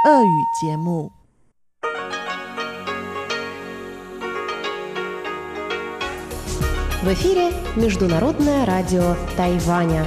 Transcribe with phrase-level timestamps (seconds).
[0.00, 1.12] 俄语节目。
[7.02, 10.06] В эфире Международное радио Тайваня.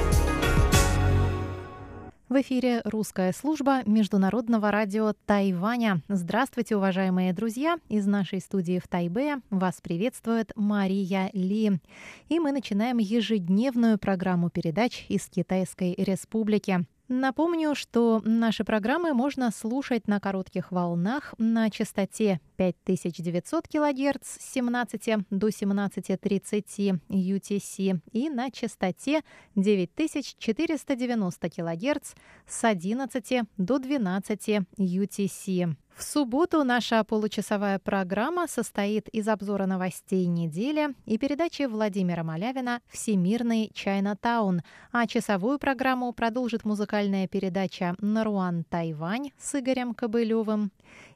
[2.29, 6.01] В эфире русская служба Международного радио Тайваня.
[6.07, 7.77] Здравствуйте, уважаемые друзья!
[7.89, 11.79] Из нашей студии в Тайбе вас приветствует Мария Ли.
[12.27, 16.85] И мы начинаем ежедневную программу передач из Китайской Республики.
[17.08, 25.26] Напомню, что наши программы можно слушать на коротких волнах на частоте 5900 кГц с 17
[25.28, 29.22] до 17.30 UTC и на частоте
[29.54, 32.14] 9490 кГц
[32.46, 34.48] с 11 до 12
[34.78, 35.76] UTC.
[35.96, 43.70] В субботу наша получасовая программа состоит из обзора новостей недели и передачи Владимира Малявина «Всемирный
[43.72, 50.72] Чайнатаун», а часовую программу продолжит музыкальная передача «Наруан Тайвань» с Игорем Кобылевым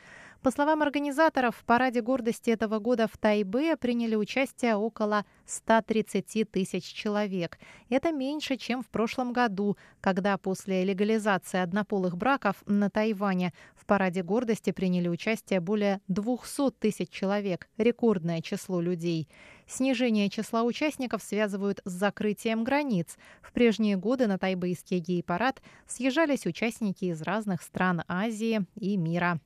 [0.46, 6.84] По словам организаторов, в параде гордости этого года в Тайбе приняли участие около 130 тысяч
[6.84, 7.58] человек.
[7.88, 14.22] Это меньше, чем в прошлом году, когда после легализации однополых браков на Тайване в параде
[14.22, 19.28] гордости приняли участие более 200 тысяч человек, рекордное число людей.
[19.66, 23.16] Снижение числа участников связывают с закрытием границ.
[23.42, 29.40] В прежние годы на тайбэйский гей-парад съезжались участники из разных стран Азии и мира.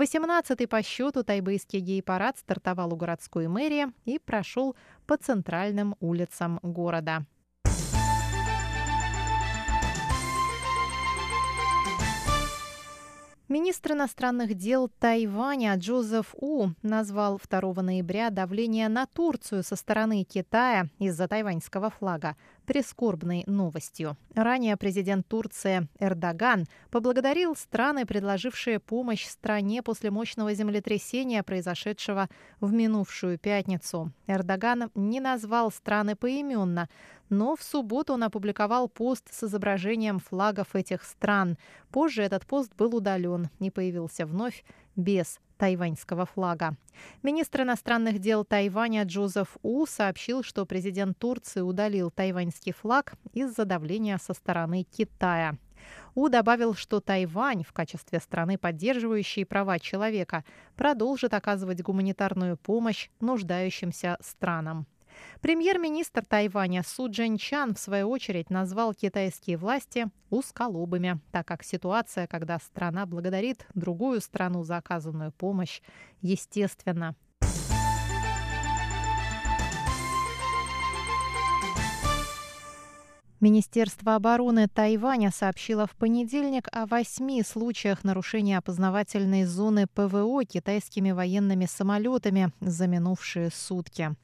[0.00, 4.76] 18-й по счету тайбэйский гей-парад стартовал у городской мэрии и прошел
[5.06, 7.26] по центральным улицам города.
[13.48, 20.88] Министр иностранных дел Тайваня Джозеф У назвал 2 ноября давление на Турцию со стороны Китая
[20.98, 22.34] из-за тайваньского флага
[22.66, 24.16] прискорбной новостью.
[24.34, 32.28] Ранее президент Турции Эрдоган поблагодарил страны, предложившие помощь стране после мощного землетрясения, произошедшего
[32.60, 34.10] в минувшую пятницу.
[34.26, 36.88] Эрдоган не назвал страны поименно,
[37.28, 41.58] но в субботу он опубликовал пост с изображением флагов этих стран.
[41.90, 44.64] Позже этот пост был удален и появился вновь
[44.94, 46.76] без тайваньского флага.
[47.22, 54.18] Министр иностранных дел Тайваня Джозеф У сообщил, что президент Турции удалил тайваньский флаг из-за давления
[54.18, 55.56] со стороны Китая.
[56.14, 60.44] У добавил, что Тайвань в качестве страны, поддерживающей права человека,
[60.74, 64.86] продолжит оказывать гуманитарную помощь нуждающимся странам.
[65.40, 72.58] Премьер-министр Тайваня Су Чан в свою очередь назвал китайские власти узколобыми, так как ситуация, когда
[72.58, 75.80] страна благодарит другую страну за оказанную помощь,
[76.20, 77.14] естественно.
[83.38, 91.66] Министерство обороны Тайваня сообщило в понедельник о восьми случаях нарушения опознавательной зоны ПВО китайскими военными
[91.66, 94.16] самолетами за минувшие сутки.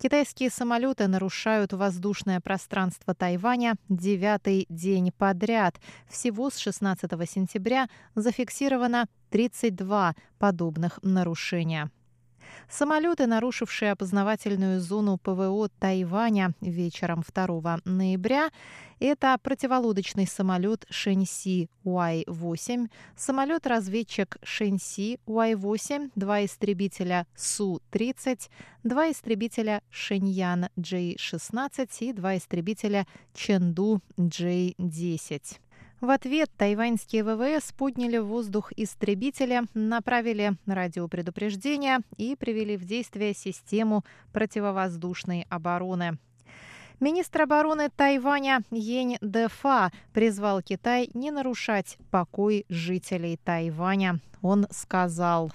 [0.00, 5.80] Китайские самолеты нарушают воздушное пространство Тайваня девятый день подряд.
[6.08, 11.90] Всего с 16 сентября зафиксировано 32 подобных нарушения.
[12.68, 18.50] Самолеты, нарушившие опознавательную зону ПВО Тайваня вечером 2 ноября,
[19.00, 28.50] это противолодочный самолет Шэньси Y-8, самолет-разведчик Шэньси Y-8, два истребителя Су-30,
[28.82, 35.58] два истребителя Шэньян J-16 и два истребителя Чэнду J-10.
[36.00, 44.04] В ответ тайваньские ВВС подняли в воздух истребители, направили радиопредупреждение и привели в действие систему
[44.32, 46.18] противовоздушной обороны.
[47.00, 54.20] Министр обороны Тайваня Йень Дефа призвал Китай не нарушать покой жителей Тайваня.
[54.40, 55.50] Он сказал.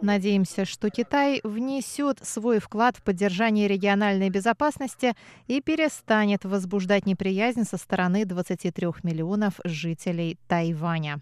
[0.00, 5.14] Надеемся, что Китай внесет свой вклад в поддержание региональной безопасности
[5.46, 11.20] и перестанет возбуждать неприязнь со стороны 23 миллионов жителей Тайваня.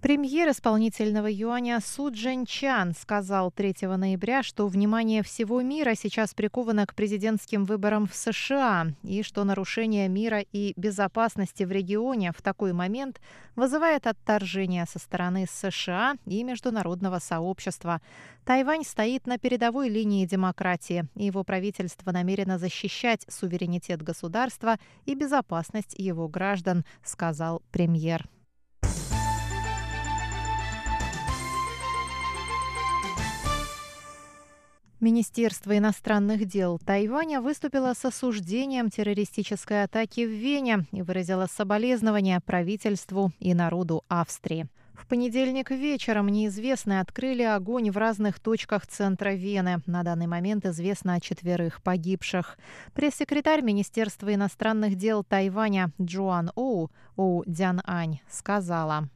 [0.00, 2.10] Премьер исполнительного юаня Су
[2.46, 8.86] Чан сказал 3 ноября, что внимание всего мира сейчас приковано к президентским выборам в США
[9.02, 13.20] и что нарушение мира и безопасности в регионе в такой момент
[13.56, 18.00] вызывает отторжение со стороны США и международного сообщества.
[18.46, 25.94] Тайвань стоит на передовой линии демократии, и его правительство намерено защищать суверенитет государства и безопасность
[25.98, 28.26] его граждан, сказал премьер.
[35.00, 43.32] Министерство иностранных дел Тайваня выступило с осуждением террористической атаки в Вене и выразило соболезнования правительству
[43.38, 44.68] и народу Австрии.
[44.92, 49.78] В понедельник вечером неизвестные открыли огонь в разных точках центра Вены.
[49.86, 52.58] На данный момент известно о четверых погибших.
[52.92, 59.08] Пресс-секретарь Министерства иностранных дел Тайваня Джоан Оу, Оу Дян Ань, сказала.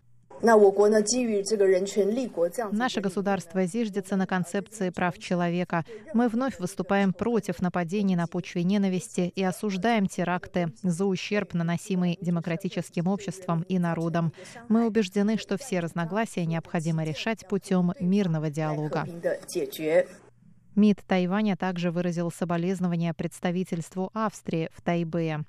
[2.72, 5.84] Наше государство зиждется на концепции прав человека.
[6.12, 13.06] Мы вновь выступаем против нападений на почве ненависти и осуждаем теракты за ущерб, наносимый демократическим
[13.06, 14.32] обществом и народом.
[14.68, 19.06] Мы убеждены, что все разногласия необходимо решать путем мирного диалога.
[20.76, 25.44] МИД Тайваня также выразил соболезнования представительству Австрии в Тайбэе.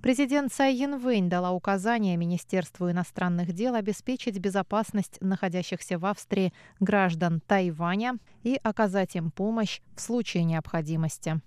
[0.00, 8.18] Президент Цай Янвэнь дала указание Министерству иностранных дел обеспечить безопасность находящихся в Австрии граждан Тайваня
[8.42, 11.40] и оказать им помощь в случае необходимости.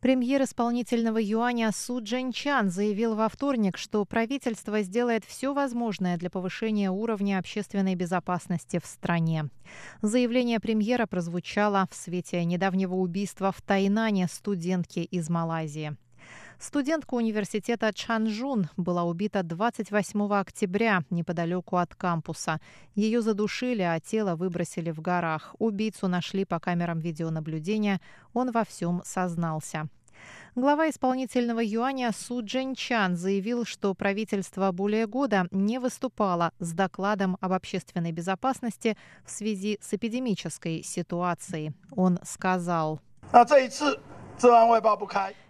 [0.00, 6.88] Премьер исполнительного юаня Су Чан заявил во вторник, что правительство сделает все возможное для повышения
[6.88, 9.50] уровня общественной безопасности в стране.
[10.00, 15.96] Заявление премьера прозвучало в свете недавнего убийства в Тайнане студентки из Малайзии.
[16.58, 22.60] Студентка университета Чанжун была убита 28 октября неподалеку от кампуса.
[22.96, 25.54] Ее задушили, а тело выбросили в горах.
[25.60, 28.00] Убийцу нашли по камерам видеонаблюдения.
[28.32, 29.88] Он во всем сознался.
[30.56, 37.52] Глава исполнительного юаня Су Чан заявил, что правительство более года не выступало с докладом об
[37.52, 41.72] общественной безопасности в связи с эпидемической ситуацией.
[41.92, 43.00] Он сказал.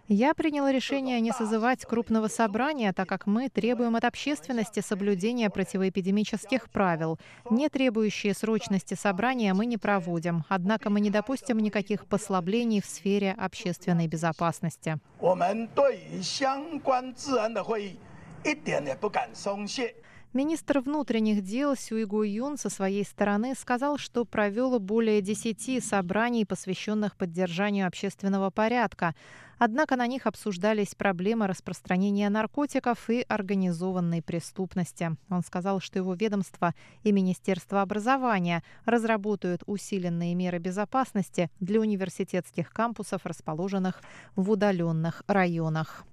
[0.07, 6.71] Я приняла решение не созывать крупного собрания, так как мы требуем от общественности соблюдения противоэпидемических
[6.71, 7.19] правил.
[7.51, 10.45] Не требующие срочности собрания мы не проводим.
[10.49, 14.97] Однако мы не допустим никаких послаблений в сфере общественной безопасности.
[20.31, 27.15] Министр внутренних дел Сюйгу Юн со своей стороны сказал, что провел более десяти собраний, посвященных
[27.15, 29.15] поддержанию общественного порядка.
[29.57, 35.17] Однако на них обсуждались проблемы распространения наркотиков и организованной преступности.
[35.31, 43.25] Он сказал, что его ведомство и Министерство образования разработают усиленные меры безопасности для университетских кампусов,
[43.25, 44.03] расположенных
[44.35, 46.05] в удаленных районах.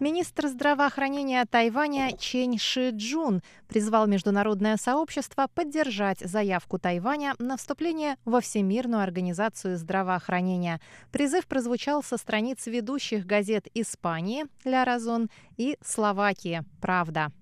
[0.00, 8.40] Министр здравоохранения Тайваня Чень Ши Джун призвал международное сообщество поддержать заявку Тайваня на вступление во
[8.40, 10.80] Всемирную организацию здравоохранения.
[11.10, 17.32] Призыв прозвучал со страниц ведущих газет Испании «Ля Разон» и Словакии «Правда».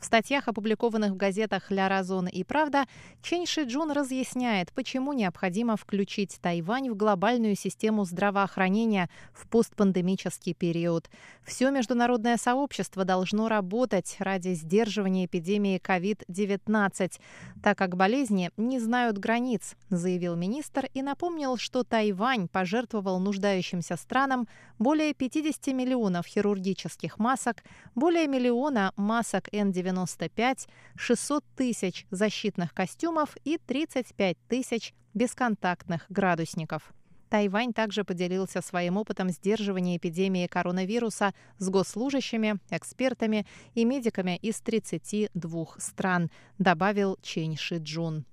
[0.00, 2.84] В статьях, опубликованных в газетах «Ля Разон» и «Правда»,
[3.20, 11.10] Чен Шиджун разъясняет, почему необходимо включить Тайвань в глобальную систему здравоохранения в постпандемический период.
[11.44, 17.20] Все международное сообщество должно работать ради сдерживания эпидемии COVID-19,
[17.60, 24.46] так как болезни не знают границ, заявил министр и напомнил, что Тайвань пожертвовал нуждающимся странам
[24.78, 27.64] более 50 миллионов хирургических масок,
[27.96, 36.92] более миллиона масок N95 95, 600 тысяч защитных костюмов и 35 тысяч бесконтактных градусников.
[37.28, 45.66] Тайвань также поделился своим опытом сдерживания эпидемии коронавируса с госслужащими, экспертами и медиками из 32
[45.78, 48.24] стран, добавил Чень Шиджун.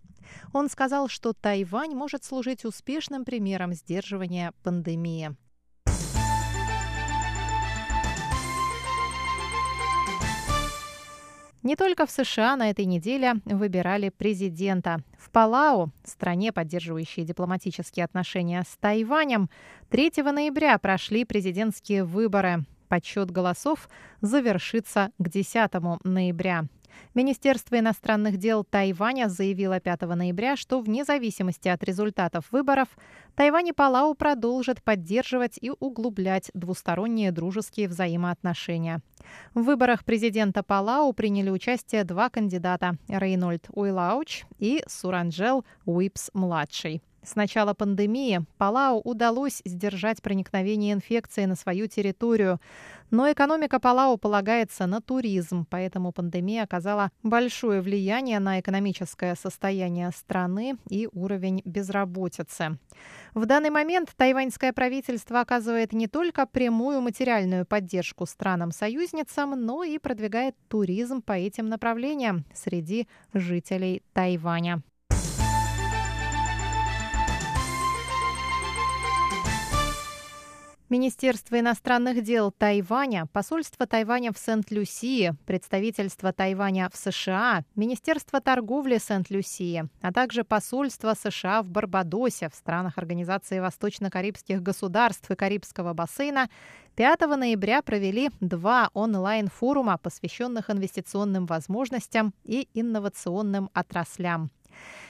[0.54, 5.36] Он сказал, что Тайвань может служить успешным примером сдерживания пандемии.
[11.66, 15.00] Не только в США на этой неделе выбирали президента.
[15.18, 19.50] В Палау, стране, поддерживающей дипломатические отношения с Тайванем,
[19.90, 22.66] 3 ноября прошли президентские выборы.
[22.88, 23.90] Подсчет голосов
[24.22, 25.72] завершится к 10
[26.04, 26.66] ноября.
[27.14, 32.90] Министерство иностранных дел Тайваня заявило 5 ноября, что вне зависимости от результатов выборов
[33.36, 39.02] Тайвань и Палау продолжат поддерживать и углублять двусторонние дружеские взаимоотношения.
[39.54, 47.02] В выборах президента Палау приняли участие два кандидата– Рейнольд Уилауч и Суранджел Уипс-младший.
[47.26, 52.60] С начала пандемии Палау удалось сдержать проникновение инфекции на свою территорию.
[53.10, 60.78] Но экономика Палау полагается на туризм, поэтому пандемия оказала большое влияние на экономическое состояние страны
[60.88, 62.78] и уровень безработицы.
[63.34, 70.56] В данный момент тайваньское правительство оказывает не только прямую материальную поддержку странам-союзницам, но и продвигает
[70.68, 74.84] туризм по этим направлениям среди жителей Тайваня.
[80.88, 89.90] Министерство иностранных дел Тайваня, посольство Тайваня в Сент-Люсии, представительство Тайваня в США, Министерство торговли Сент-Люсии,
[90.02, 96.52] а также посольство США в Барбадосе, в странах Организации Восточно-Карибских государств и Карибского бассейна
[96.96, 104.52] 5 ноября провели два онлайн-форума, посвященных инвестиционным возможностям и инновационным отраслям.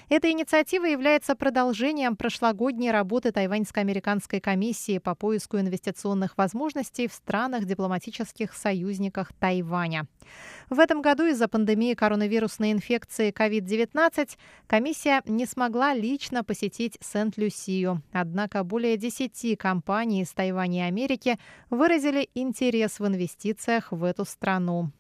[0.08, 8.54] Эта инициатива является продолжением прошлогодней работы Тайваньско-американской комиссии по поиску инвестиционных возможностей в странах дипломатических
[8.54, 10.06] союзниках Тайваня.
[10.70, 18.04] В этом году из-за пандемии коронавирусной инфекции COVID-19 комиссия не смогла лично посетить Сент-Люсию.
[18.12, 21.40] Однако более 10 компаний из Тайваня и Америки
[21.72, 24.92] выразили интерес в инвестициях в эту страну.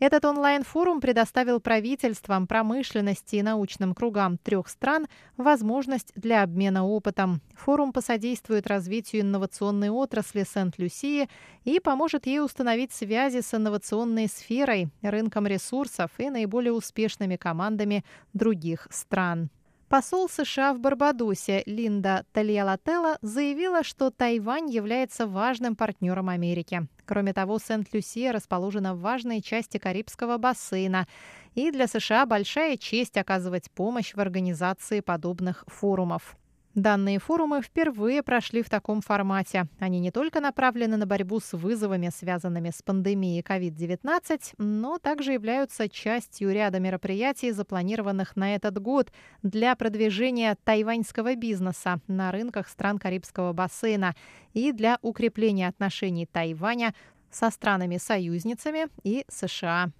[0.00, 7.42] Этот онлайн-форум предоставил правительствам, промышленности и научным кругам трех стран возможность для обмена опытом.
[7.52, 11.28] Форум посодействует развитию инновационной отрасли Сент-Люсии
[11.64, 18.02] и поможет ей установить связи с инновационной сферой, рынком ресурсов и наиболее успешными командами
[18.32, 19.50] других стран.
[19.90, 26.86] Посол США в Барбадосе Линда Тальялателла заявила, что Тайвань является важным партнером Америки.
[27.10, 31.08] Кроме того, Сент-Люсия расположена в важной части Карибского бассейна,
[31.56, 36.36] и для США большая честь оказывать помощь в организации подобных форумов.
[36.76, 39.66] Данные форумы впервые прошли в таком формате.
[39.80, 45.88] Они не только направлены на борьбу с вызовами, связанными с пандемией COVID-19, но также являются
[45.88, 49.10] частью ряда мероприятий, запланированных на этот год
[49.42, 54.14] для продвижения тайваньского бизнеса на рынках стран Карибского бассейна
[54.52, 56.94] и для укрепления отношений Тайваня
[57.32, 59.90] со странами-союзницами и США.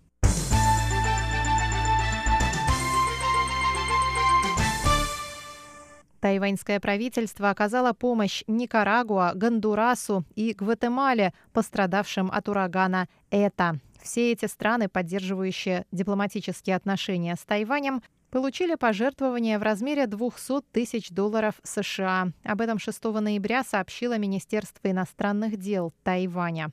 [6.21, 13.79] Тайваньское правительство оказало помощь Никарагуа, Гондурасу и Гватемале, пострадавшим от урагана Эта.
[14.03, 21.55] Все эти страны, поддерживающие дипломатические отношения с Тайванем, получили пожертвования в размере 200 тысяч долларов
[21.63, 22.29] США.
[22.45, 26.71] Об этом 6 ноября сообщило Министерство иностранных дел Тайваня.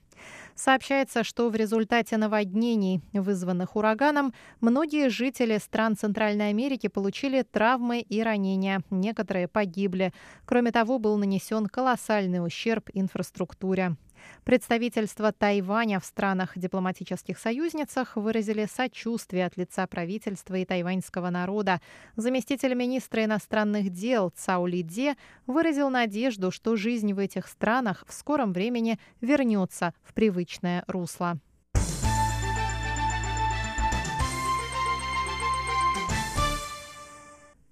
[0.55, 8.23] Сообщается, что в результате наводнений, вызванных ураганом, многие жители стран Центральной Америки получили травмы и
[8.23, 8.81] ранения.
[8.89, 10.13] Некоторые погибли.
[10.45, 13.95] Кроме того, был нанесен колоссальный ущерб инфраструктуре.
[14.43, 21.81] Представительства Тайваня в странах дипломатических союзницах выразили сочувствие от лица правительства и тайваньского народа.
[22.15, 25.15] Заместитель министра иностранных дел Цаули Де
[25.45, 31.39] выразил надежду, что жизнь в этих странах в скором времени вернется в привычное русло.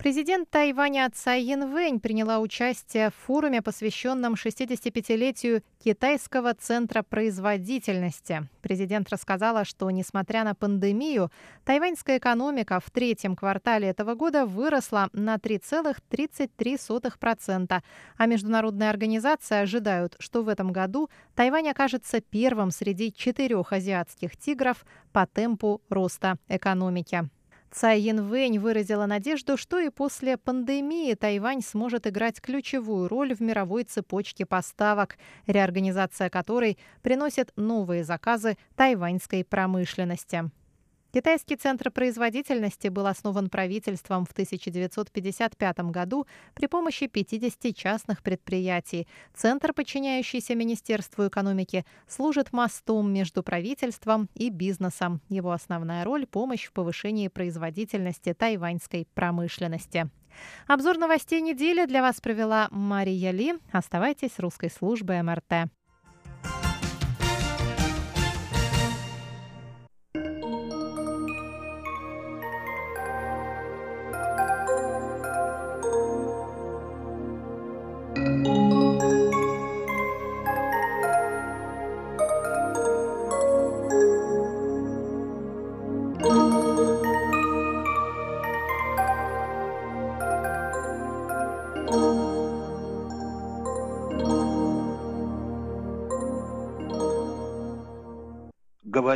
[0.05, 8.47] Президент Тайваня Цай Янвэнь приняла участие в форуме, посвященном 65-летию Китайского центра производительности.
[8.61, 11.31] Президент рассказала, что, несмотря на пандемию,
[11.63, 17.81] тайваньская экономика в третьем квартале этого года выросла на 3,33%,
[18.15, 24.85] а международные организации ожидают, что в этом году Тайвань окажется первым среди четырех азиатских тигров
[25.11, 27.27] по темпу роста экономики.
[27.75, 33.83] Цай Янвэнь выразила надежду, что и после пандемии Тайвань сможет играть ключевую роль в мировой
[33.83, 40.49] цепочке поставок, реорганизация которой приносит новые заказы тайваньской промышленности.
[41.15, 49.07] Китайский центр производительности был основан правительством в 1955 году при помощи 50 частных предприятий.
[49.33, 55.21] Центр, подчиняющийся Министерству экономики, служит мостом между правительством и бизнесом.
[55.29, 60.09] Его основная роль– помощь в повышении производительности тайваньской промышленности.
[60.67, 63.53] Обзор новостей недели для вас провела Мария Ли.
[63.71, 65.69] Оставайтесь с русской службой МРТ.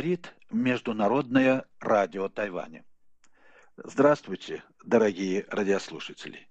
[0.00, 2.86] Говорит Международное радио Тайваня.
[3.76, 6.48] Здравствуйте, дорогие радиослушатели.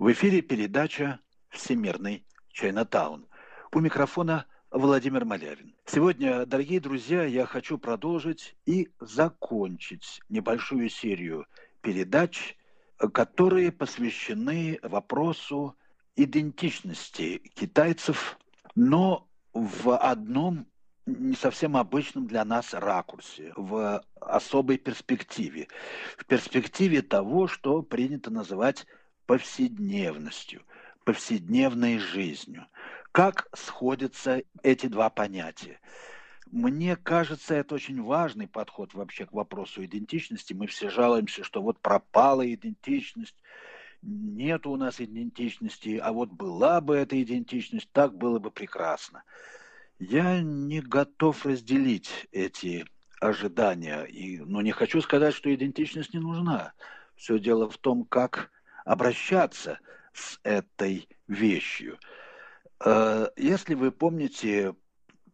[0.00, 3.28] В эфире передача «Всемирный Чайнатаун».
[3.72, 5.76] У микрофона Владимир Малявин.
[5.86, 11.46] Сегодня, дорогие друзья, я хочу продолжить и закончить небольшую серию
[11.82, 12.56] передач,
[13.12, 15.76] которые посвящены вопросу
[16.16, 18.40] идентичности китайцев,
[18.74, 20.66] но в одном
[21.08, 25.68] не совсем обычном для нас ракурсе, в особой перспективе,
[26.16, 28.86] в перспективе того, что принято называть
[29.26, 30.62] повседневностью,
[31.04, 32.66] повседневной жизнью.
[33.12, 35.80] Как сходятся эти два понятия?
[36.50, 40.54] Мне кажется, это очень важный подход вообще к вопросу идентичности.
[40.54, 43.36] Мы все жалуемся, что вот пропала идентичность,
[44.00, 49.24] нет у нас идентичности, а вот была бы эта идентичность, так было бы прекрасно.
[49.98, 52.86] Я не готов разделить эти
[53.20, 56.72] ожидания, и, но не хочу сказать, что идентичность не нужна.
[57.16, 58.50] Все дело в том, как
[58.84, 59.80] обращаться
[60.12, 61.98] с этой вещью.
[62.84, 64.76] Э, если вы помните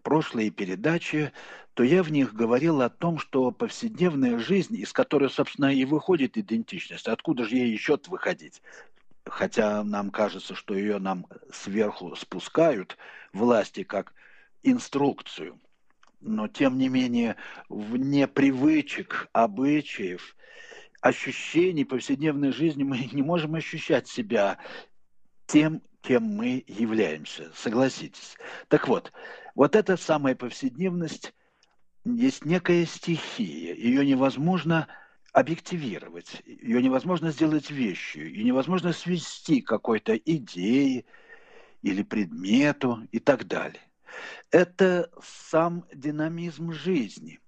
[0.02, 1.33] прошлые передачи,
[1.75, 6.38] то я в них говорил о том, что повседневная жизнь, из которой, собственно, и выходит
[6.38, 8.62] идентичность, откуда же ей еще выходить?
[9.26, 12.97] Хотя нам кажется, что ее нам сверху спускают
[13.33, 14.14] власти как
[14.64, 15.61] инструкцию.
[16.21, 17.37] Но, тем не менее,
[17.68, 20.35] вне привычек, обычаев,
[21.00, 24.58] ощущений повседневной жизни мы не можем ощущать себя
[25.47, 27.52] тем, кем мы являемся.
[27.54, 28.36] Согласитесь.
[28.69, 29.12] Так вот,
[29.54, 31.34] вот эта самая повседневность
[32.04, 33.75] есть некая стихия.
[33.75, 34.89] Ее невозможно
[35.32, 41.04] объективировать, ее невозможно сделать вещью, ее невозможно свести к какой-то идее
[41.82, 43.82] или предмету и так далее
[44.50, 47.41] это сам динамизм жизни.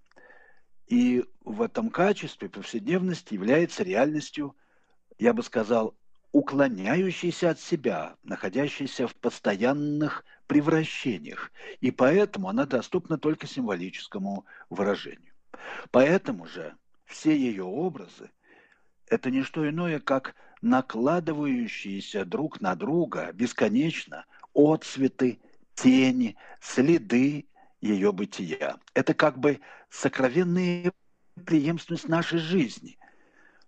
[0.86, 4.56] И в этом качестве повседневность является реальностью,
[5.18, 5.96] я бы сказал,
[6.32, 11.50] уклоняющейся от себя, находящейся в постоянных превращениях.
[11.80, 15.32] И поэтому она доступна только символическому выражению.
[15.90, 16.76] Поэтому же
[17.06, 18.30] все ее образы–
[19.06, 25.38] это не что иное, как накладывающиеся друг на друга бесконечно отцветы
[25.76, 27.46] тени, следы
[27.80, 28.78] ее бытия.
[28.94, 29.60] Это как бы
[29.90, 30.92] сокровенная
[31.44, 32.98] преемственность нашей жизни,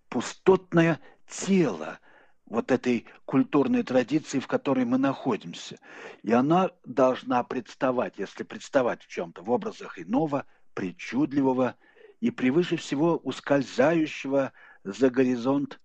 [0.09, 2.01] пустотное тело
[2.47, 5.79] вот этой культурной традиции, в которой мы находимся.
[6.23, 11.77] И она должна представать, если представать в чем-то, в образах иного, причудливого
[12.21, 15.79] и превыше всего ускользающего за горизонт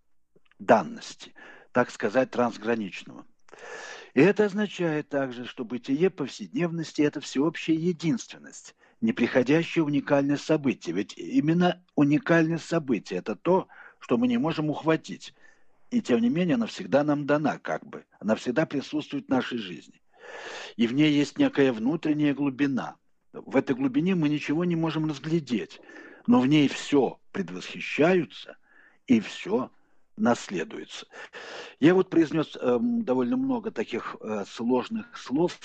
[0.57, 1.33] данности,
[1.73, 3.25] так сказать, трансграничного.
[4.13, 10.95] И это означает также, что бытие повседневности– это всеобщая единственность, неприходящее уникальное событие.
[10.95, 13.67] Ведь именно уникальное событие– это то,
[13.99, 15.33] что мы не можем ухватить.
[15.89, 18.05] И тем не менее она всегда нам дана как бы.
[18.19, 20.01] Она всегда присутствует в нашей жизни.
[20.75, 22.97] И в ней есть некая внутренняя глубина.
[23.31, 25.81] В этой глубине мы ничего не можем разглядеть,
[26.27, 28.57] но в ней все предвосхищаются
[29.07, 29.71] и все
[30.17, 31.07] наследуется.
[31.79, 35.57] Я вот произнес э, довольно много таких э, сложных слов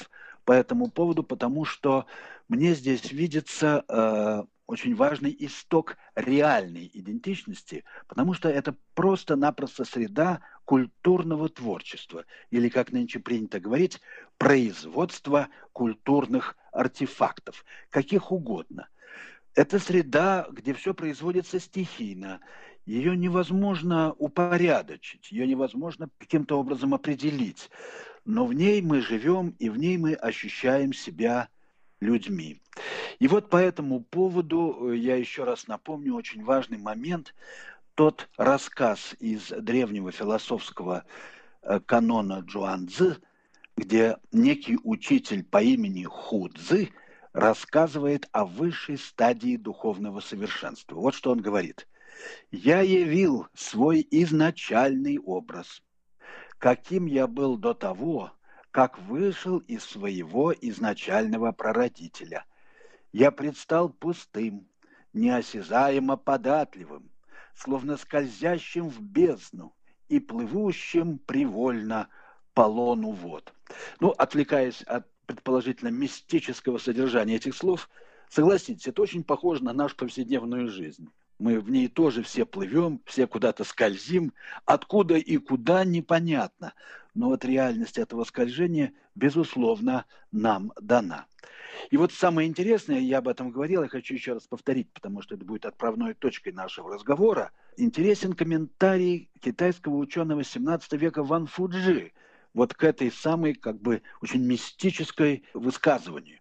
[0.44, 2.06] по этому поводу, потому что
[2.48, 11.48] мне здесь видится э, очень важный исток реальной идентичности, потому что это просто-напросто среда культурного
[11.48, 14.00] творчества, или, как нынче принято говорить,
[14.36, 18.88] производства культурных артефактов, каких угодно.
[19.54, 22.40] Это среда, где все производится стихийно,
[22.88, 27.68] ее невозможно упорядочить, ее невозможно каким-то образом определить.
[28.24, 31.48] Но в ней мы живем, и в ней мы ощущаем себя
[32.00, 32.62] людьми.
[33.18, 37.34] И вот по этому поводу я еще раз напомню очень важный момент.
[37.94, 41.04] Тот рассказ из древнего философского
[41.84, 43.18] канона Джуанцзы,
[43.76, 46.88] где некий учитель по имени Худзы
[47.34, 50.94] рассказывает о высшей стадии духовного совершенства.
[50.94, 51.86] Вот что он говорит.
[52.50, 55.82] «Я явил свой изначальный образ,
[56.58, 58.32] каким я был до того,
[58.70, 62.44] как вышел из своего изначального прародителя.
[63.12, 64.68] Я предстал пустым,
[65.12, 67.10] неосязаемо податливым,
[67.54, 69.74] словно скользящим в бездну
[70.08, 72.08] и плывущим привольно
[72.54, 73.52] по лону вод.
[74.00, 77.90] Ну, отвлекаясь от предположительно мистического содержания этих слов,
[78.30, 81.10] согласитесь, это очень похоже на нашу повседневную жизнь.
[81.38, 84.32] Мы в ней тоже все плывем, все куда-то скользим,
[84.64, 86.74] откуда и куда непонятно.
[87.14, 91.26] Но вот реальность этого скольжения, безусловно, нам дана.
[91.90, 95.36] И вот самое интересное, я об этом говорил, я хочу еще раз повторить, потому что
[95.36, 97.52] это будет отправной точкой нашего разговора.
[97.76, 102.12] Интересен комментарий китайского ученого 17 века Ван Фуджи–
[102.54, 106.38] вот к этой самой, как бы, очень мистической высказыванию.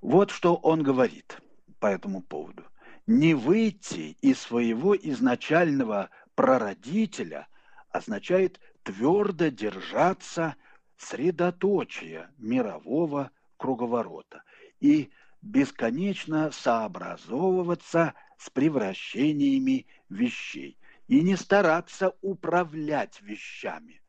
[0.00, 1.38] Вот что он говорит
[1.80, 2.64] по этому поводу.
[3.06, 7.48] Не выйти из своего изначального прародителя
[7.90, 10.56] означает твердо держаться
[10.96, 14.42] средоточия мирового круговорота
[14.80, 15.10] и
[15.42, 24.00] бесконечно сообразовываться с превращениями вещей и не стараться управлять вещами,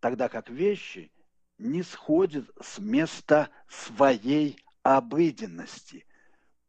[0.00, 1.12] тогда как вещи
[1.58, 6.06] не сходят с места своей обыденности.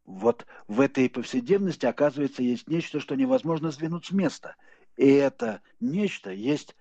[0.06, 4.56] Вот в этой повседневности, оказывается, есть нечто, что невозможно сдвинуть с места.
[4.98, 6.76] И это нечто есть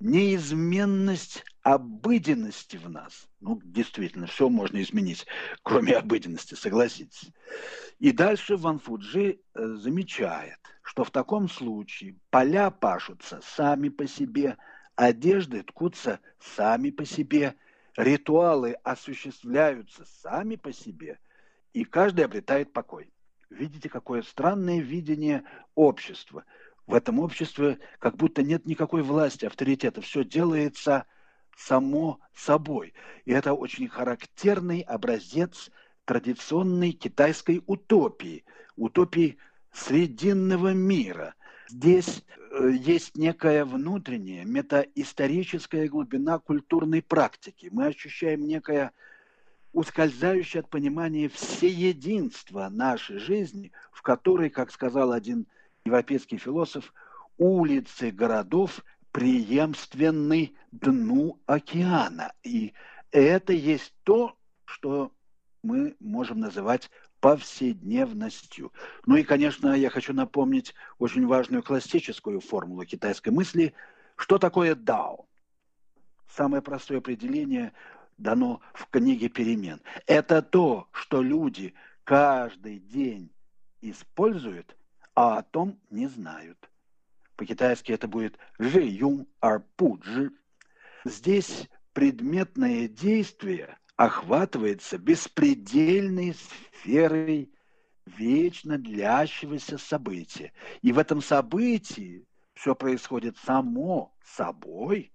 [0.00, 3.28] неизменность обыденности в нас.
[3.40, 5.26] Ну, действительно, все можно изменить,
[5.62, 7.30] кроме обыденности, согласитесь.
[8.00, 14.56] И дальше Ван Фуджи э, замечает, что в таком случае поля пашутся сами по себе–
[14.96, 17.56] Одежды ткутся сами по себе,
[17.96, 21.18] ритуалы осуществляются сами по себе,
[21.74, 23.12] и каждый обретает покой.
[23.50, 26.44] Видите, какое странное видение общества.
[26.86, 30.00] В этом обществе как будто нет никакой власти, авторитета.
[30.00, 31.04] Все делается
[31.56, 32.94] само собой.
[33.26, 35.70] И это очень характерный образец
[36.06, 38.44] традиционной китайской утопии,
[38.76, 39.36] утопии
[39.72, 41.34] срединного мира.
[41.68, 47.68] Здесь Э, есть некая внутренняя метаисторическая глубина культурной практики.
[47.72, 48.92] Мы ощущаем некое
[49.74, 55.46] ускользающее от понимания всеединства нашей жизни, в которой, как сказал один
[55.84, 56.94] европейский философ,
[57.36, 62.32] улицы городов преемственны дну океана.
[62.44, 62.72] И
[63.10, 65.12] это есть то, что
[65.62, 68.72] мы можем называть повседневностью.
[69.06, 73.74] Ну и, конечно, я хочу напомнить очень важную классическую формулу китайской мысли.
[74.16, 75.26] Что такое дао?
[76.28, 77.72] Самое простое определение
[78.16, 79.80] дано в книге перемен.
[80.06, 81.74] Это то, что люди
[82.04, 83.30] каждый день
[83.80, 84.76] используют,
[85.14, 86.70] а о том не знают.
[87.36, 90.30] По-китайски это будет «жи юн ар пу «жи».
[91.04, 97.50] Здесь предметное действие– охватывается беспредельной сферой
[98.06, 100.52] вечно длящегося события.
[100.82, 105.12] И в этом событии все происходит само собой,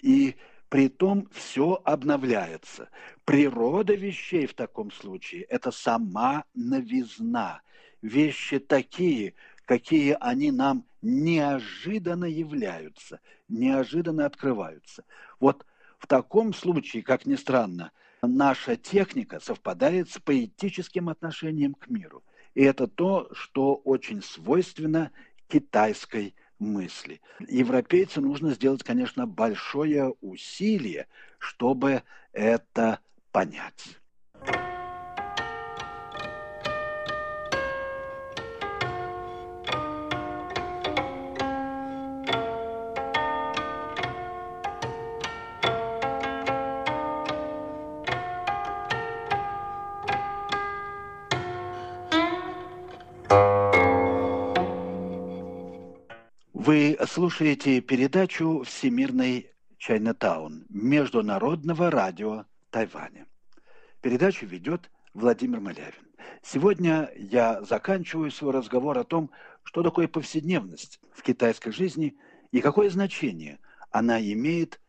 [0.00, 0.36] и
[0.72, 2.88] при том все обновляется.
[3.26, 7.60] Природа вещей в таком случае– это сама новизна.
[8.00, 9.34] Вещи такие,
[9.66, 15.04] какие они нам неожиданно являются, неожиданно открываются.
[15.40, 15.66] Вот
[15.98, 22.24] в таком случае, как ни странно, наша техника совпадает с поэтическим отношением к миру.
[22.54, 25.10] И это то, что очень свойственно
[25.48, 27.20] китайской мысли.
[27.40, 31.06] Европейцу нужно сделать, конечно, большое усилие,
[31.38, 33.00] чтобы это
[33.32, 33.98] понять.
[56.64, 63.26] Вы слушаете передачу «Всемирный Чайнатаун» Международного радио Тайваня.
[64.00, 66.06] Передачу ведет Владимир Малявин.
[66.40, 69.32] Сегодня я заканчиваю свой разговор о том,
[69.64, 72.16] что такое повседневность в китайской жизни
[72.52, 73.58] и какое значение
[73.90, 74.80] она имеет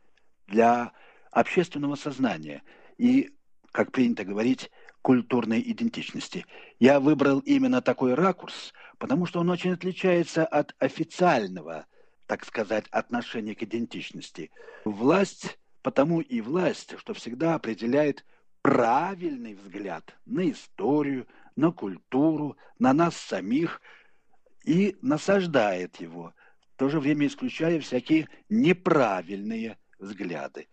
[0.46, 0.92] для
[1.32, 2.62] общественного сознания
[3.00, 3.34] и,
[3.72, 4.70] как принято говорить,
[5.04, 6.48] культурной идентичности.
[6.80, 11.86] Я выбрал именно такой ракурс, потому что он очень отличается от официального,
[12.26, 14.50] так сказать, отношения к идентичности.
[14.86, 18.26] Власть потому и власть, что всегда определяет
[18.63, 23.82] правильный взгляд на историю, на культуру, на нас самих
[24.66, 26.34] и насаждает его,
[26.74, 30.70] в то же время исключая всякие неправильные взгляды.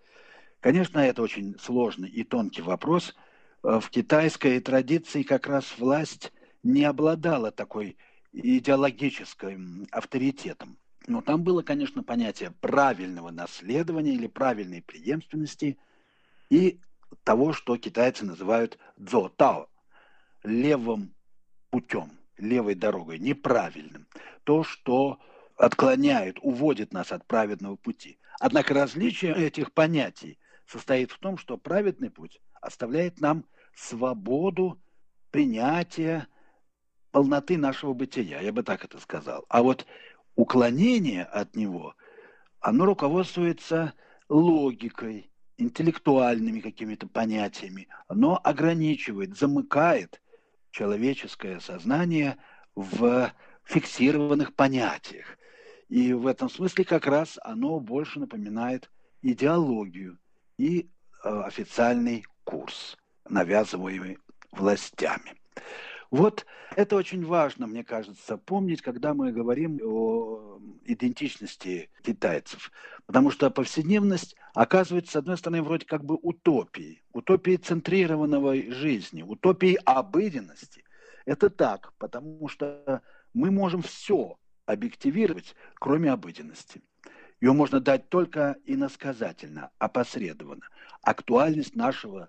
[0.60, 3.14] Конечно, это очень сложный и тонкий вопрос.
[3.62, 7.98] В китайской традиции как раз власть не обладала такой
[8.32, 10.78] идеологическим авторитетом.
[11.06, 15.78] Но там было, конечно, понятие правильного наследования или правильной преемственности
[16.48, 16.80] и
[17.22, 19.68] того, что китайцы называют дзо-тао,
[20.42, 21.14] левым
[21.68, 24.06] путем, левой дорогой, неправильным.
[24.44, 25.18] То, что
[25.56, 28.18] отклоняет, уводит нас от праведного пути.
[28.38, 33.44] Однако различие этих понятий состоит в том, что праведный путь оставляет нам
[33.74, 34.80] свободу
[35.30, 36.26] принятия
[37.10, 39.44] полноты нашего бытия, я бы так это сказал.
[39.48, 39.86] А вот
[40.36, 41.94] уклонение от него,
[42.60, 43.94] оно руководствуется
[44.28, 47.88] логикой, интеллектуальными какими-то понятиями.
[48.08, 50.20] Оно ограничивает, замыкает
[50.70, 52.36] человеческое сознание
[52.74, 53.32] в
[53.64, 55.38] фиксированных понятиях.
[55.88, 58.90] И в этом смысле как раз оно больше напоминает
[59.22, 60.18] идеологию
[60.56, 60.88] и
[61.24, 62.96] э, официальный курс,
[63.28, 64.18] навязываемый
[64.50, 65.34] властями.
[66.10, 72.72] Вот это очень важно, мне кажется, помнить, когда мы говорим о идентичности китайцев.
[73.06, 79.76] Потому что повседневность оказывается, с одной стороны, вроде как бы утопией, утопией центрированного жизни, утопией
[79.84, 80.84] обыденности.
[81.26, 84.36] Это так, потому что мы можем все
[84.66, 86.82] объективировать, кроме обыденности.
[87.40, 90.66] Ее можно дать только иносказательно, опосредованно.
[91.02, 92.28] Актуальность нашего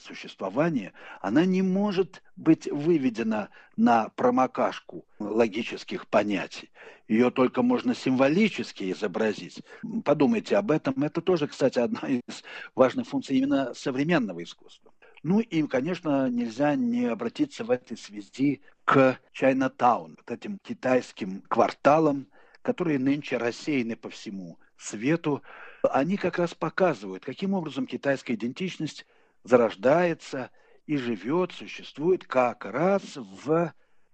[0.00, 6.70] существования, она не может быть выведена на промокашку логических понятий.
[7.08, 9.62] Ее только можно символически изобразить.
[10.04, 11.02] Подумайте об этом.
[11.02, 12.42] Это тоже, кстати, одна из
[12.74, 14.92] важных функций именно современного искусства.
[15.22, 22.26] Ну и, конечно, нельзя не обратиться в этой связи к Чайнатаун, вот этим китайским кварталам,
[22.62, 25.42] которые нынче рассеяны по всему свету.
[25.82, 29.06] Они как раз показывают, каким образом китайская идентичность
[29.44, 30.50] зарождается
[30.86, 33.72] и живет, существует как раз в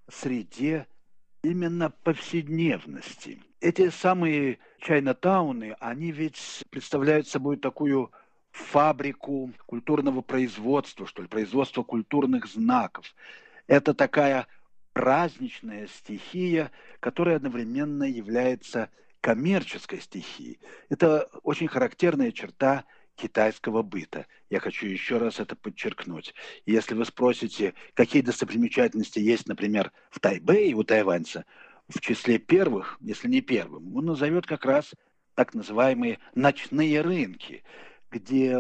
[0.09, 0.87] среде
[1.43, 3.43] именно повседневности.
[3.61, 8.13] Эти самые чайнатауны, они ведь представляют собой такую
[8.51, 13.15] фабрику культурного производства, что ли, производства культурных знаков.
[13.67, 14.47] Это такая
[14.93, 20.61] праздничная стихия, которая одновременно является коммерческой стихией.
[20.89, 22.85] Это очень характерная черта
[23.19, 24.27] китайского быта.
[24.49, 26.35] Я хочу еще раз это подчеркнуть.
[26.65, 31.45] Если вы спросите, какие достопримечательности есть, например, в Тайбэе у тайваньца,
[31.89, 34.95] в числе первых, если не первым, он назовет как раз
[35.35, 37.65] так называемые ночные рынки,
[38.11, 38.57] где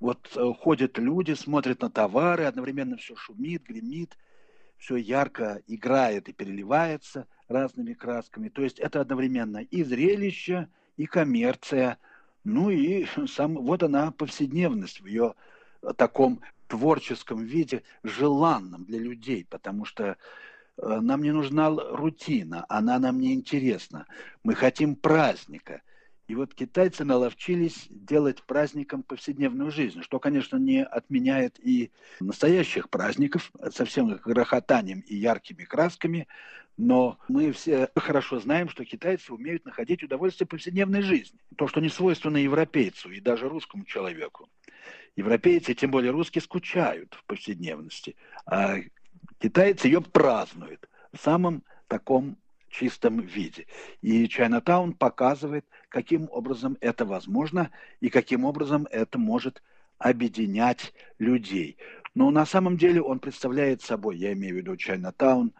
[0.00, 4.16] вот э, ходят люди, смотрят на товары, одновременно все шумит, гремит,
[4.76, 8.48] все ярко играет и переливается разными красками.
[8.48, 11.98] То есть это одновременно и зрелище, и коммерция–
[12.44, 15.34] ну и сам, вот она повседневность в ее
[15.96, 20.16] таком творческом виде, желанном для людей, потому что э,
[21.00, 24.06] нам не нужна рутина, она нам не интересна.
[24.44, 25.82] Мы хотим праздника.
[26.28, 33.50] И вот китайцы наловчились делать праздником повседневную жизнь, что, конечно, не отменяет и настоящих праздников
[33.72, 36.28] со всем их грохотанием и яркими красками,
[36.76, 41.40] но мы все хорошо знаем, что китайцы умеют находить удовольствие повседневной жизни.
[41.56, 44.50] То, что не свойственно европейцу и даже русскому человеку.
[45.16, 48.76] Европейцы, тем более русские, скучают в повседневности, а
[49.38, 52.36] китайцы ее празднуют в самом таком
[52.68, 53.66] чистом виде.
[54.00, 59.62] И Чайнатаун показывает, каким образом это возможно и каким образом это может
[59.98, 61.76] объединять людей.
[62.14, 65.52] Но на самом деле он представляет собой, я имею в виду Чайнатаун,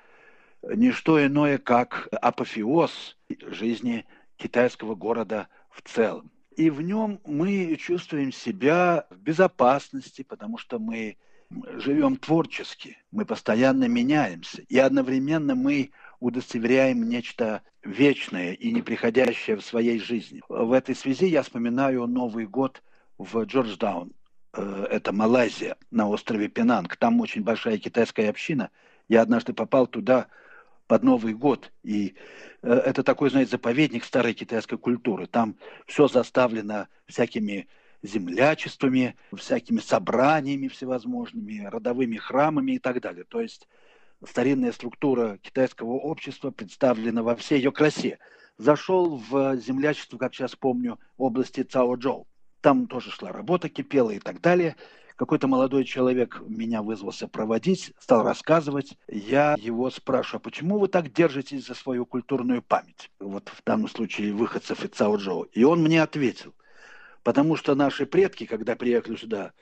[0.62, 3.16] не что иное, как апофеоз
[3.46, 6.30] жизни китайского города в целом.
[6.56, 11.16] И в нем мы чувствуем себя в безопасности, потому что мы
[11.76, 19.98] живем творчески, мы постоянно меняемся, и одновременно мы удостоверяем нечто вечное и неприходящее в своей
[19.98, 20.42] жизни.
[20.48, 22.82] В этой связи я вспоминаю Новый год
[23.18, 24.12] в Джордждаун,
[24.52, 26.96] э, это Малайзия, на острове Пенанг.
[26.96, 28.70] Там очень большая китайская община.
[29.08, 30.28] Я однажды попал туда
[30.86, 32.14] под Новый год, и
[32.62, 35.26] э, это такой, знаете, заповедник старой китайской культуры.
[35.26, 37.68] Там все заставлено всякими
[38.02, 43.24] землячествами, всякими собраниями всевозможными, родовыми храмами и так далее.
[43.24, 43.68] То есть
[44.26, 48.18] старинная структура китайского общества представлена во всей ее красе.
[48.56, 52.26] Зашел в землячество, как сейчас помню, области Цао-Джоу.
[52.60, 54.76] Там тоже шла работа, кипела и так далее.
[55.14, 58.96] Какой-то молодой человек меня вызвался проводить, стал рассказывать.
[59.08, 63.10] Я его спрашиваю, а почему вы так держитесь за свою культурную память?
[63.18, 65.42] Вот в данном случае выходцев из Цао-Джоу.
[65.52, 66.54] И он мне ответил,
[67.22, 69.52] потому что наши предки, когда приехали сюда,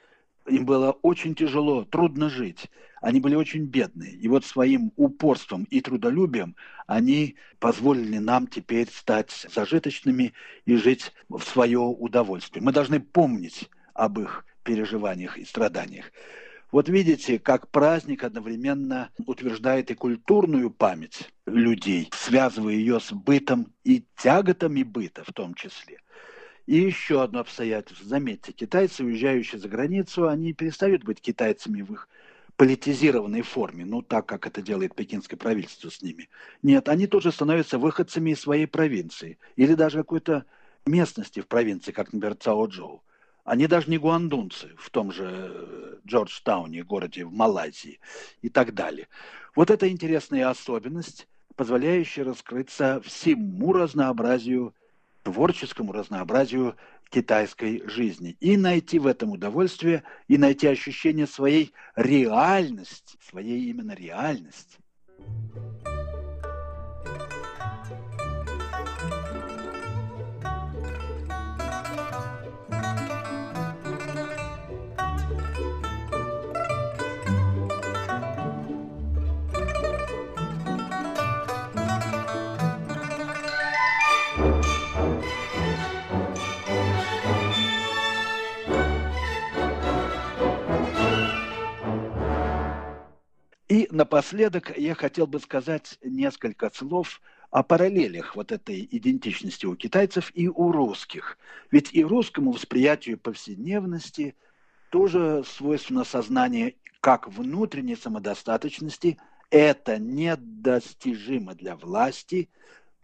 [0.48, 2.70] им было очень тяжело, трудно жить.
[3.00, 4.12] Они были очень бедные.
[4.12, 6.56] И вот своим упорством и трудолюбием
[6.86, 10.32] они позволили нам теперь стать зажиточными
[10.64, 12.62] и жить в свое удовольствие.
[12.62, 16.10] Мы должны помнить об их переживаниях и страданиях.
[16.72, 24.04] Вот видите, как праздник одновременно утверждает и культурную память людей, связывая ее с бытом и
[24.16, 25.98] тяготами быта в том числе.
[26.66, 28.06] И еще одно обстоятельство.
[28.06, 32.08] Заметьте, китайцы, уезжающие за границу, они перестают быть китайцами в их
[32.56, 36.28] политизированной форме, ну, так, как это делает пекинское правительство с ними.
[36.62, 40.46] Нет, они тоже становятся выходцами из своей провинции или даже какой-то
[40.86, 43.02] местности в провинции, как, например, Цао-Джоу.
[43.44, 48.00] Они даже не гуандунцы в том же э, Джорджтауне, городе в Малайзии
[48.42, 49.06] и так далее.
[49.54, 54.74] Вот это интересная особенность, позволяющая раскрыться всему разнообразию
[55.26, 56.76] творческому разнообразию
[57.10, 58.36] китайской жизни.
[58.38, 64.78] И найти в этом удовольствие, и найти ощущение своей реальности, своей именно реальности.
[93.76, 100.32] И напоследок я хотел бы сказать несколько слов о параллелях вот этой идентичности у китайцев
[100.32, 101.36] и у русских.
[101.70, 104.34] Ведь и русскому восприятию повседневности
[104.88, 109.18] тоже свойственно сознание как внутренней самодостаточности,
[109.50, 112.48] это недостижимо для власти,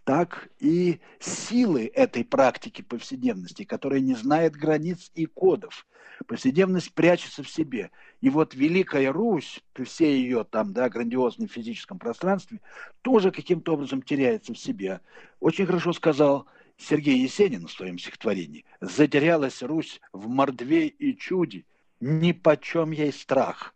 [0.04, 5.86] так и силы этой практики повседневности, которая не знает границ и кодов.
[6.26, 7.90] Повседневность прячется в себе.
[8.20, 12.60] И вот Великая Русь, при всей ее там, да, грандиозном физическом пространстве,
[13.02, 15.00] тоже каким-то образом теряется в себе.
[15.40, 18.64] Очень хорошо сказал Сергей Есенин в своем стихотворении.
[18.80, 21.64] «Затерялась Русь в мордве и чуде,
[22.00, 23.74] ни почем ей страх».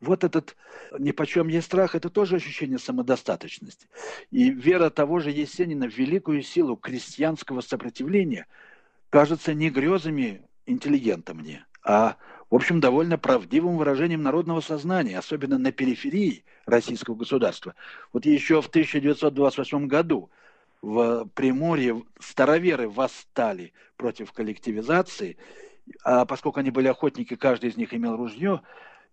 [0.00, 0.56] Вот этот
[0.98, 3.88] ни почем есть страх, это тоже ощущение самодостаточности.
[4.30, 8.46] И вера того же Есенина в великую силу крестьянского сопротивления
[9.08, 12.16] кажется не грезами интеллигента мне, а,
[12.50, 17.74] в общем, довольно правдивым выражением народного сознания, особенно на периферии российского государства.
[18.12, 20.30] Вот еще в 1928 году
[20.82, 25.36] в Приморье староверы восстали против коллективизации,
[26.04, 28.60] а поскольку они были охотники, каждый из них имел ружье,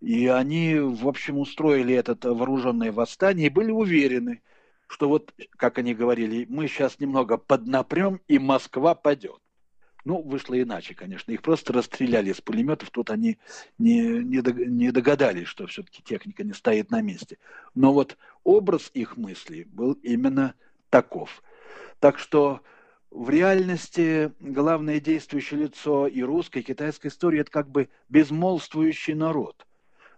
[0.03, 4.41] и они, в общем, устроили это вооруженное восстание и были уверены,
[4.87, 9.39] что вот, как они говорили, мы сейчас немного поднапрем, и Москва падет.
[10.03, 11.31] Ну, вышло иначе, конечно.
[11.31, 12.89] Их просто расстреляли из пулеметов.
[12.89, 13.37] Тут они
[13.77, 17.37] не, не, не догадались, что все-таки техника не стоит на месте.
[17.73, 20.53] Но вот образ их мыслей был именно
[20.89, 21.41] таков.
[22.01, 22.59] Так что
[23.09, 29.65] в реальности главное действующее лицо и русской, и китайской истории– это как бы безмолвствующий народ–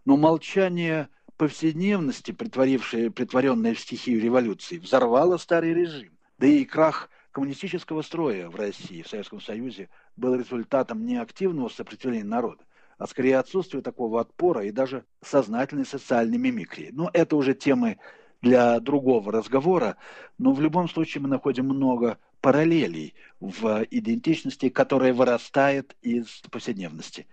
[0.06, 6.12] но молчание повседневности, притворенное в стихию революции, взорвало старый режим.
[6.38, 12.24] Да и крах коммунистического строя в России, в Советском Союзе, был результатом не активного сопротивления
[12.24, 12.64] народа,
[12.98, 16.90] а скорее отсутствия такого отпора и даже сознательной социальной мимикрии.
[16.94, 17.98] Но это уже темы
[18.42, 19.98] для другого разговора,
[20.38, 27.28] но в любом случае мы находим много параллелей в идентичности, которая вырастает из повседневности.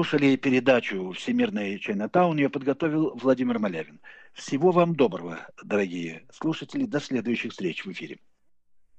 [0.00, 2.38] слушали передачу «Всемирная Чайнатаун».
[2.38, 4.00] Ее подготовил Владимир Малявин.
[4.32, 6.86] Всего вам доброго, дорогие слушатели.
[6.86, 8.18] До следующих встреч в эфире.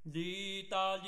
[0.06, 1.02] Lita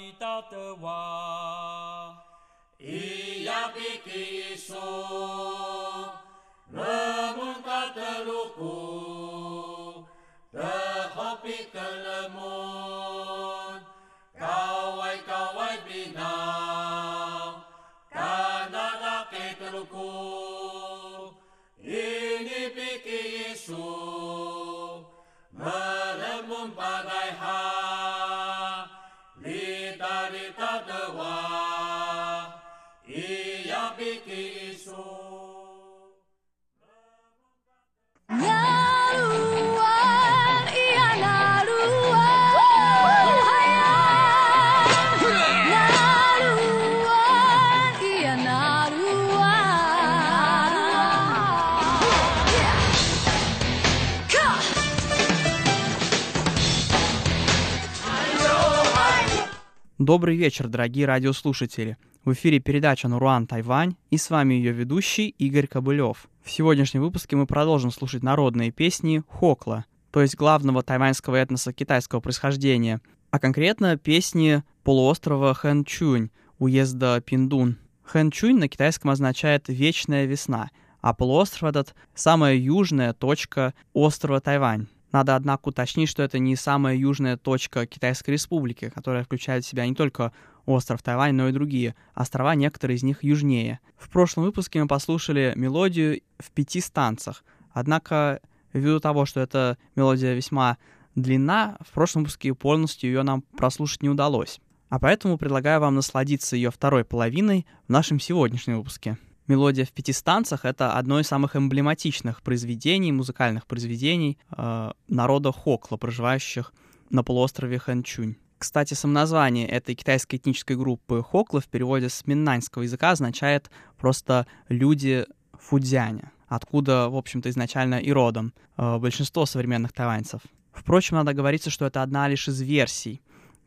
[60.06, 61.96] Добрый вечер, дорогие радиослушатели.
[62.26, 66.28] В эфире передача «Наруан Тайвань» и с вами ее ведущий Игорь Кобылев.
[66.44, 72.20] В сегодняшнем выпуске мы продолжим слушать народные песни Хокла, то есть главного тайваньского этноса китайского
[72.20, 73.00] происхождения,
[73.32, 77.78] а конкретно песни полуострова Хэнчунь, уезда Пиндун.
[78.04, 84.88] Хэнчунь на китайском означает «вечная весна», а полуостров этот— самая южная точка острова Тайвань.
[85.14, 89.86] Надо, однако, уточнить, что это не самая южная точка Китайской Республики, которая включает в себя
[89.86, 90.34] не только
[90.66, 93.80] остров Тайвань, но и другие острова, некоторые из них южнее.
[93.96, 97.44] В прошлом выпуске мы послушали мелодию в пяти станцах.
[97.72, 98.42] Однако,
[98.74, 100.78] ввиду того, что эта мелодия весьма
[101.14, 104.60] длинна, в прошлом выпуске полностью ее нам прослушать не удалось.
[104.90, 109.20] А поэтому предлагаю вам насладиться ее второй половиной в нашем сегодняшнем выпуске.
[109.48, 115.98] Мелодия в пяти станцах— это одно из самых эмблематичных произведений, музыкальных произведений э, народа Хокла,
[115.98, 116.74] проживающих
[117.10, 118.36] на полуострове Хэнчунь.
[118.58, 125.26] Кстати, самоназвание этой китайской этнической группы Хокла в переводе с миннаньского языка означает просто «люди
[125.52, 130.40] Фудзяня», откуда, в общем-то, изначально и родом э, большинство современных тайваньцев.
[130.72, 133.22] Впрочем, надо говориться, что это одна лишь из версий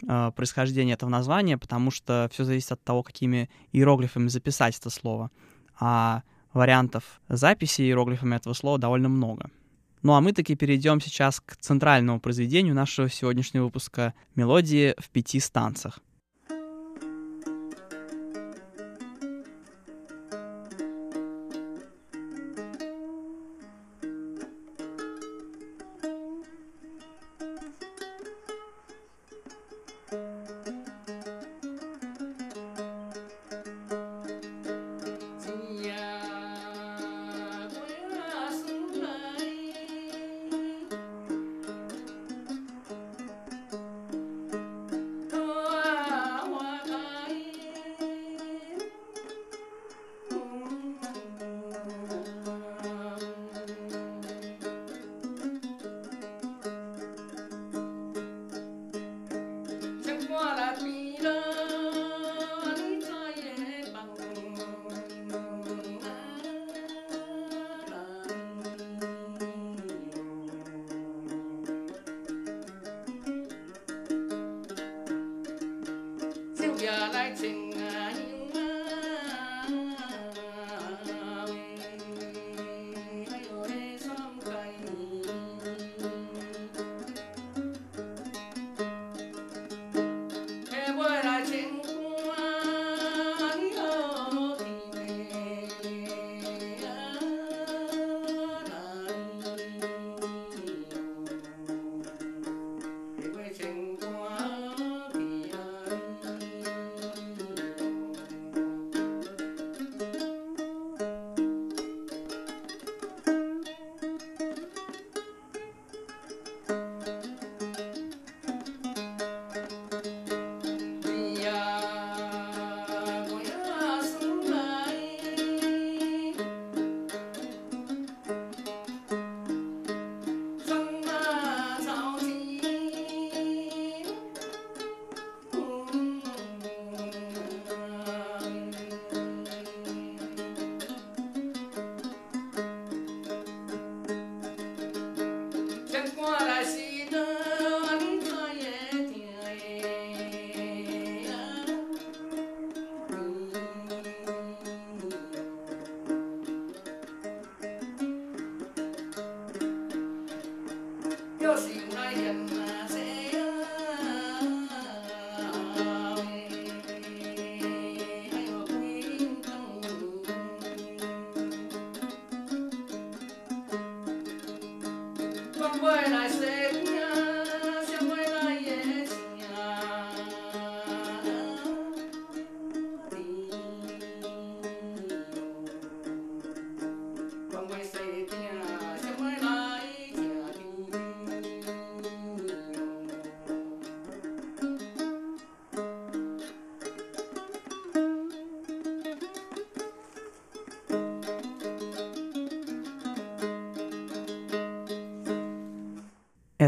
[0.09, 5.31] э, происхождения этого названия, потому что все зависит от того, какими иероглифами записать это слово.
[5.79, 6.23] А
[6.53, 9.51] вариантов записи иероглифами этого слова довольно много.
[10.03, 15.41] Ну а мы таки перейдем сейчас к центральному произведению нашего сегодняшнего выпуска «Мелодии в пяти
[15.41, 16.01] станцах».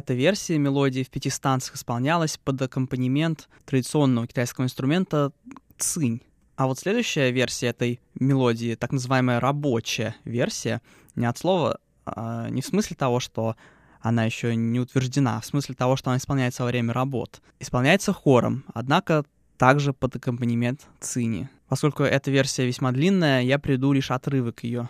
[0.09, 5.33] Эта версия мелодии в пяти станциях исполнялась под аккомпанемент традиционного китайского инструмента
[5.77, 6.23] цинь.
[6.57, 10.81] А вот следующая версия этой мелодии, так называемая рабочая версия,
[11.15, 13.55] не от слова, а не в смысле того, что
[14.01, 17.43] она еще не утверждена, а в смысле того, что она исполняется во время работ.
[17.61, 19.27] Исполняется хором, однако
[19.59, 21.51] также под аккомпанемент цини.
[21.69, 24.89] Поскольку эта версия весьма длинная, я приду лишь отрывок ее.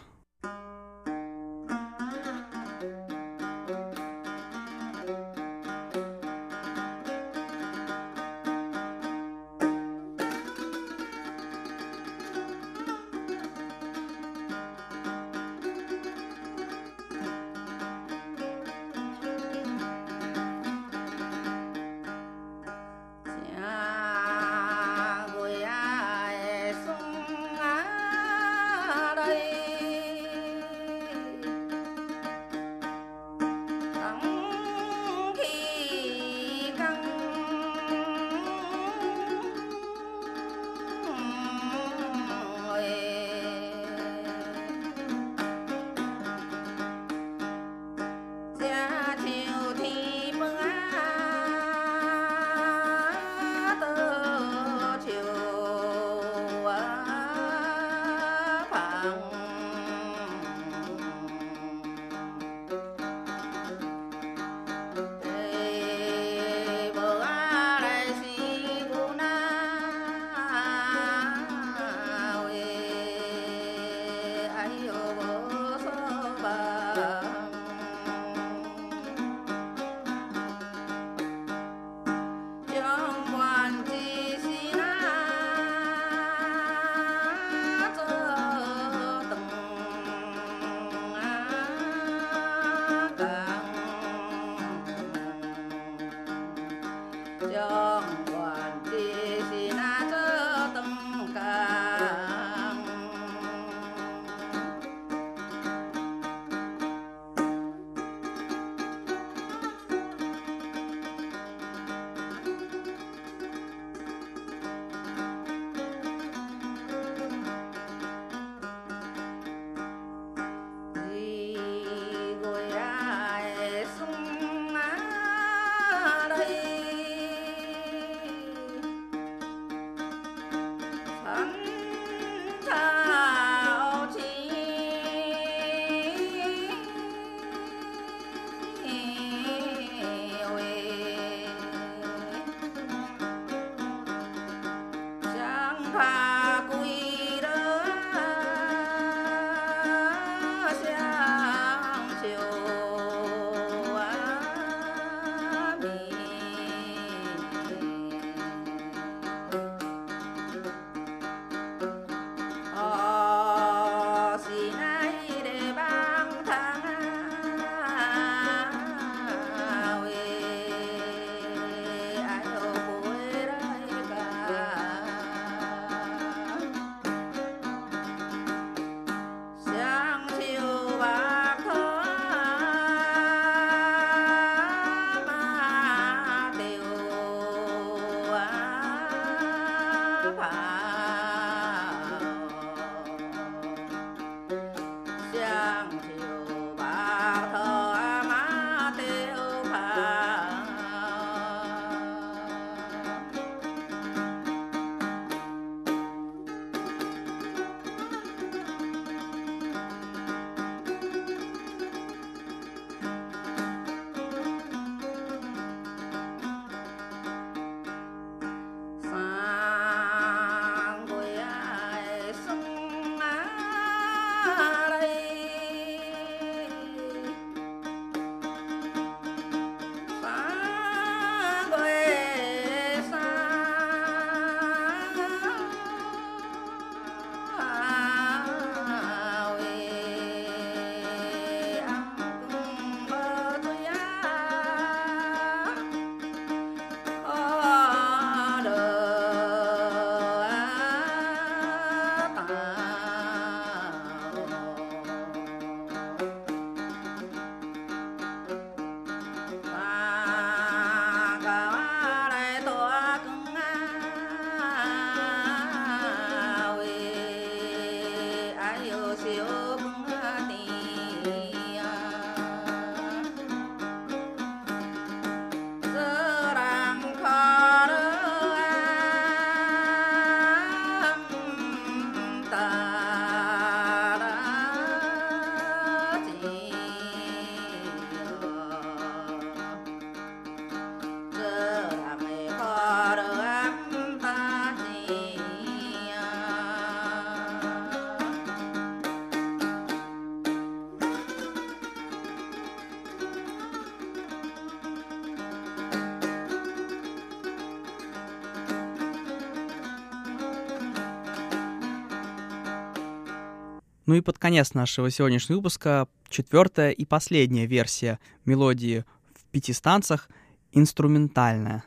[314.09, 319.05] Ну и под конец нашего сегодняшнего выпуска четвертая и последняя версия мелодии
[319.35, 320.31] в пяти станцах
[320.73, 321.85] инструментальная.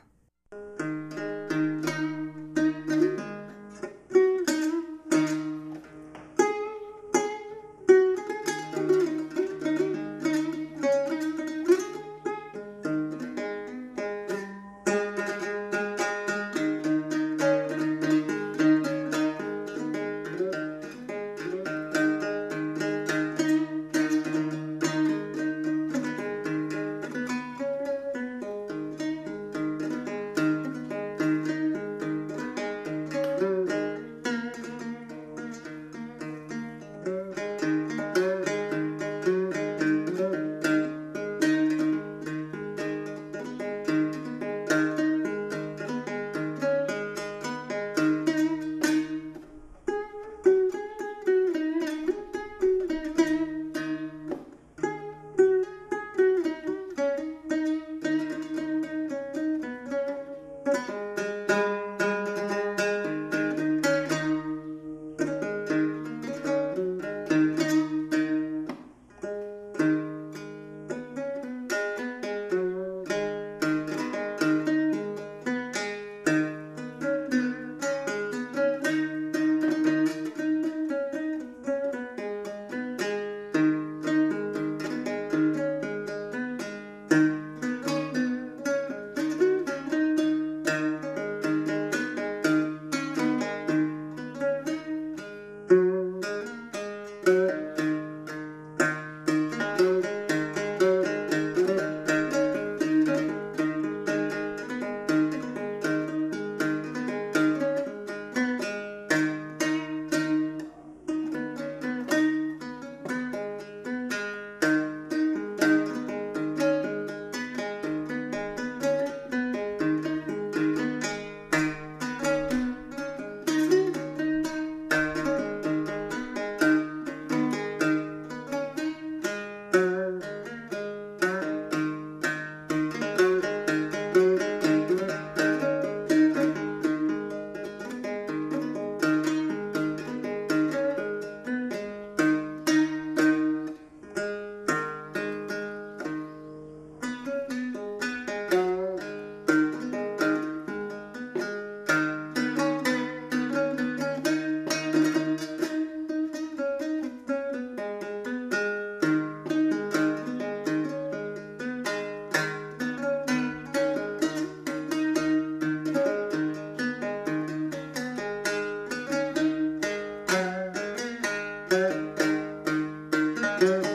[173.62, 173.91] Müzik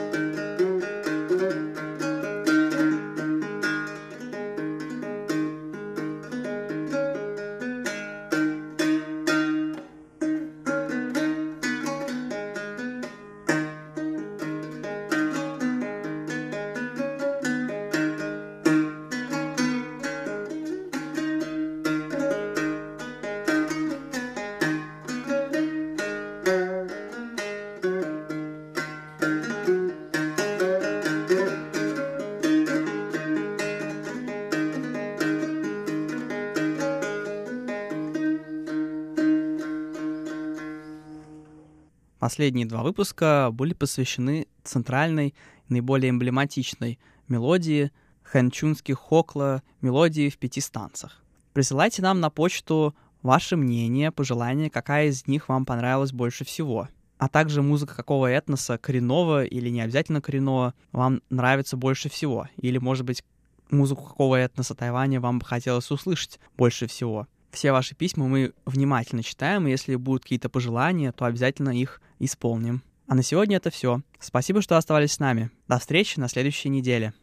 [42.28, 45.34] Последние два выпуска были посвящены центральной,
[45.70, 47.90] наиболее эмблематичной мелодии
[48.22, 51.22] хэнчунских хокла мелодии в пяти станцах.
[51.54, 56.88] Присылайте нам на почту ваше мнение, пожелания, какая из них вам понравилась больше всего.
[57.16, 62.46] А также музыка какого этноса, коренного или не обязательно коренного, вам нравится больше всего.
[62.58, 63.24] Или, может быть,
[63.70, 67.26] музыку какого этноса Тайваня вам бы хотелось услышать больше всего.
[67.50, 72.82] Все ваши письма мы внимательно читаем, и если будут какие-то пожелания, то обязательно их исполним.
[73.06, 74.02] А на сегодня это все.
[74.20, 75.50] Спасибо, что оставались с нами.
[75.66, 77.14] До встречи на следующей неделе.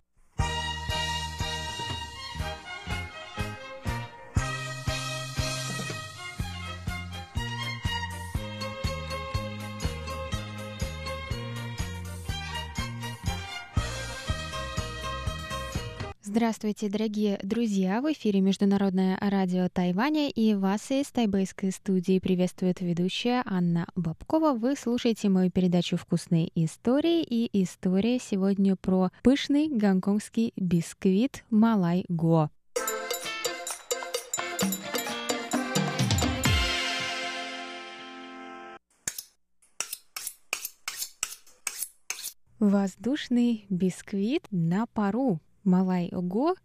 [16.45, 18.03] Здравствуйте, дорогие друзья!
[18.03, 24.53] В эфире Международное радио Тайваня и вас из тайбэйской студии приветствует ведущая Анна Бабкова.
[24.53, 32.51] Вы слушаете мою передачу «Вкусные истории» и история сегодня про пышный гонконгский бисквит Малай Го.
[42.59, 45.39] Воздушный бисквит на пару.
[45.65, 46.55] Малай-го.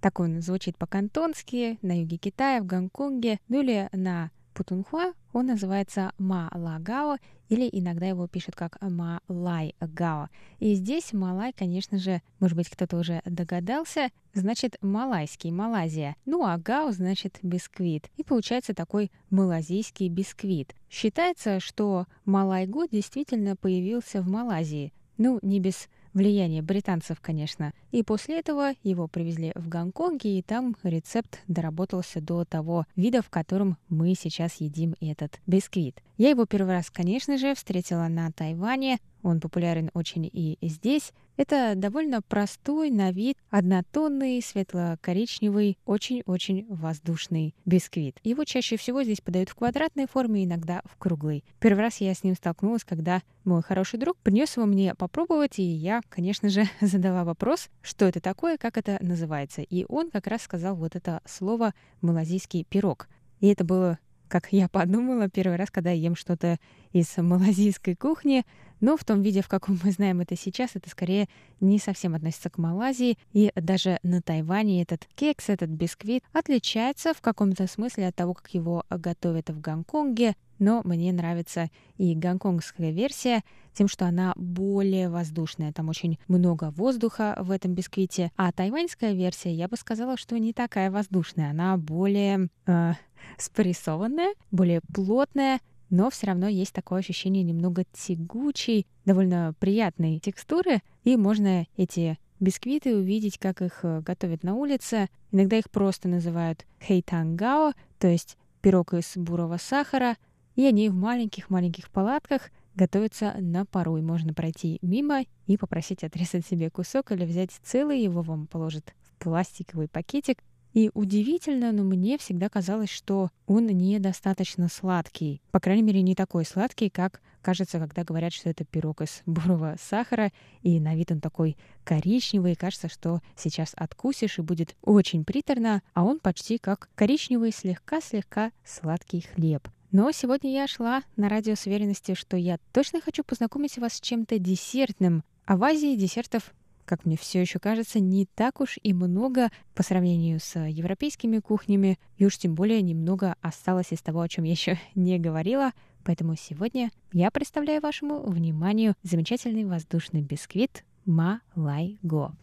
[0.00, 6.12] Так он звучит по-кантонски на юге Китая, в Гонконге, ну или на Путунхуа он называется
[6.18, 10.28] Малагао, или иногда его пишут как Малай-гао.
[10.60, 16.16] И здесь Малай, конечно же, может быть, кто-то уже догадался, значит малайский, Малайзия.
[16.24, 18.10] Ну а гао значит бисквит.
[18.16, 20.74] И получается такой малазийский бисквит.
[20.88, 24.92] Считается, что Малайго действительно появился в Малайзии.
[25.16, 27.72] Ну, не без влияние британцев, конечно.
[27.90, 33.28] И после этого его привезли в Гонконг, и там рецепт доработался до того вида, в
[33.28, 36.00] котором мы сейчас едим этот бисквит.
[36.16, 38.98] Я его первый раз, конечно же, встретила на Тайване.
[39.24, 41.12] Он популярен очень и здесь.
[41.36, 48.20] Это довольно простой на вид, однотонный, светло-коричневый, очень-очень воздушный бисквит.
[48.22, 51.42] Его чаще всего здесь подают в квадратной форме, иногда в круглой.
[51.58, 55.62] Первый раз я с ним столкнулась, когда мой хороший друг принес его мне попробовать, и
[55.62, 59.62] я, конечно же, задала вопрос, что это такое, как это называется.
[59.62, 61.72] И он как раз сказал вот это слово
[62.02, 63.08] «малазийский пирог».
[63.40, 63.98] И это было
[64.34, 66.58] как я подумала первый раз, когда ем что-то
[66.92, 68.44] из малазийской кухни,
[68.80, 71.28] но в том виде, в каком мы знаем это сейчас, это скорее
[71.60, 73.16] не совсем относится к Малайзии.
[73.32, 78.52] И даже на Тайване этот кекс, этот бисквит отличается в каком-то смысле от того, как
[78.52, 80.34] его готовят в Гонконге.
[80.58, 83.42] Но мне нравится и гонконгская версия
[83.72, 85.72] тем, что она более воздушная.
[85.72, 88.30] Там очень много воздуха в этом бисквите.
[88.36, 91.50] А тайваньская версия, я бы сказала, что не такая воздушная.
[91.50, 92.92] Она более э,
[93.38, 101.16] спрессованная, более плотная, но все равно есть такое ощущение немного тягучей, довольно приятной текстуры, и
[101.16, 105.08] можно эти бисквиты увидеть, как их э, готовят на улице.
[105.30, 110.16] Иногда их просто называют хейтангао, то есть пирог из бурого сахара,
[110.54, 116.46] и они в маленьких-маленьких палатках готовятся на пару, и можно пройти мимо и попросить отрезать
[116.46, 120.38] себе кусок или взять целый, его вам положат в пластиковый пакетик,
[120.74, 125.40] и удивительно, но мне всегда казалось, что он недостаточно сладкий.
[125.52, 129.76] По крайней мере, не такой сладкий, как кажется, когда говорят, что это пирог из бурого
[129.80, 130.32] сахара,
[130.62, 135.80] и на вид он такой коричневый, и кажется, что сейчас откусишь, и будет очень приторно,
[135.92, 139.68] а он почти как коричневый, слегка-слегка сладкий хлеб.
[139.94, 144.00] Но сегодня я шла на радио с уверенностью, что я точно хочу познакомить вас с
[144.00, 145.22] чем-то десертным.
[145.44, 146.52] А в Азии десертов
[146.84, 151.98] как мне все еще кажется, не так уж и много по сравнению с европейскими кухнями,
[152.18, 155.70] и уж тем более немного осталось из того, о чем я еще не говорила.
[156.02, 162.34] Поэтому сегодня я представляю вашему вниманию замечательный воздушный бисквит Малайго.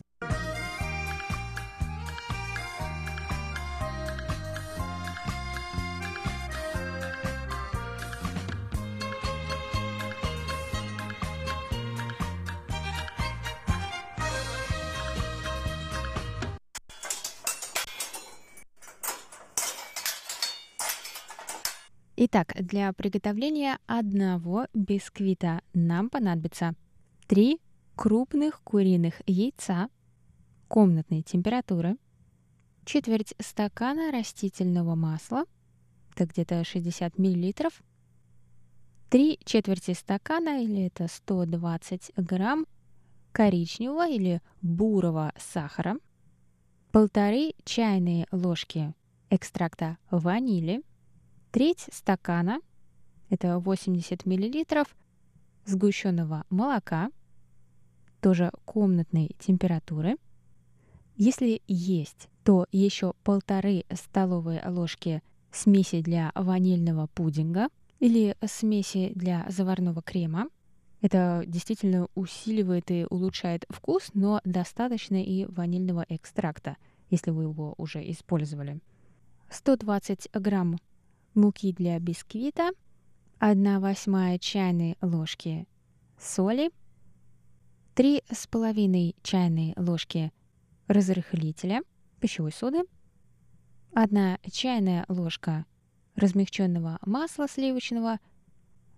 [22.23, 26.75] Итак, для приготовления одного бисквита нам понадобится
[27.25, 27.59] 3
[27.95, 29.89] крупных куриных яйца
[30.67, 31.97] комнатной температуры,
[32.85, 35.45] четверть стакана растительного масла,
[36.13, 37.53] это где-то 60 мл,
[39.09, 42.67] 3 четверти стакана, или это 120 грамм,
[43.31, 45.95] коричневого или бурого сахара,
[46.91, 48.93] полторы чайные ложки
[49.31, 50.83] экстракта ванили–
[51.51, 52.59] треть стакана,
[53.29, 54.87] это 80 миллилитров,
[55.65, 57.11] сгущенного молока,
[58.21, 60.17] тоже комнатной температуры.
[61.15, 65.21] Если есть, то еще полторы столовые ложки
[65.51, 67.67] смеси для ванильного пудинга
[67.99, 70.47] или смеси для заварного крема.
[71.01, 76.77] Это действительно усиливает и улучшает вкус, но достаточно и ванильного экстракта,
[77.09, 78.79] если вы его уже использовали.
[79.49, 80.77] 120 грамм
[81.33, 82.71] муки для бисквита,
[83.39, 85.67] 1 восьмая чайной ложки
[86.19, 86.71] соли,
[87.95, 90.31] 3,5 чайной ложки
[90.87, 91.81] разрыхлителя
[92.19, 92.83] пищевой соды,
[93.93, 95.65] 1 чайная ложка
[96.15, 98.19] размягченного масла сливочного,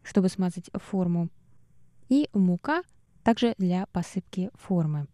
[0.03, 1.29] чтобы смазать форму,
[2.09, 2.84] и мука
[3.23, 5.07] также для посыпки формы.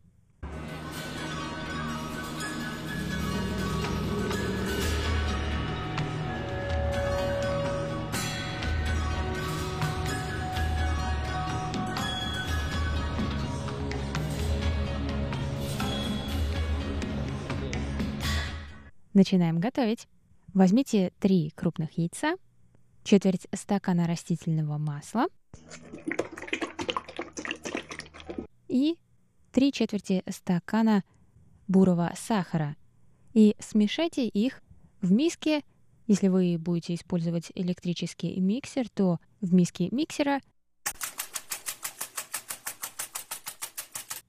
[19.19, 20.07] Начинаем готовить.
[20.53, 22.37] Возьмите три крупных яйца,
[23.03, 25.27] четверть стакана растительного масла,
[28.69, 28.97] и
[29.51, 31.03] 3 четверти стакана
[31.67, 32.77] бурого сахара.
[33.33, 34.61] И смешайте их
[35.01, 35.63] в миске.
[36.07, 40.39] Если вы будете использовать электрический миксер, то в миске миксера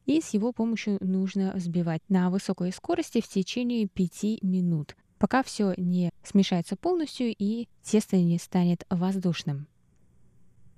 [0.06, 5.74] и с его помощью нужно взбивать на высокой скорости в течение 5 минут, пока все
[5.76, 9.66] не смешается полностью и тесто не станет воздушным.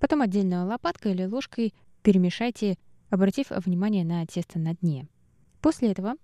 [0.00, 2.76] Потом отдельно лопаткой или ложкой перемешайте,
[3.08, 5.06] обратив внимание на тесто на дне.
[5.60, 6.16] После этого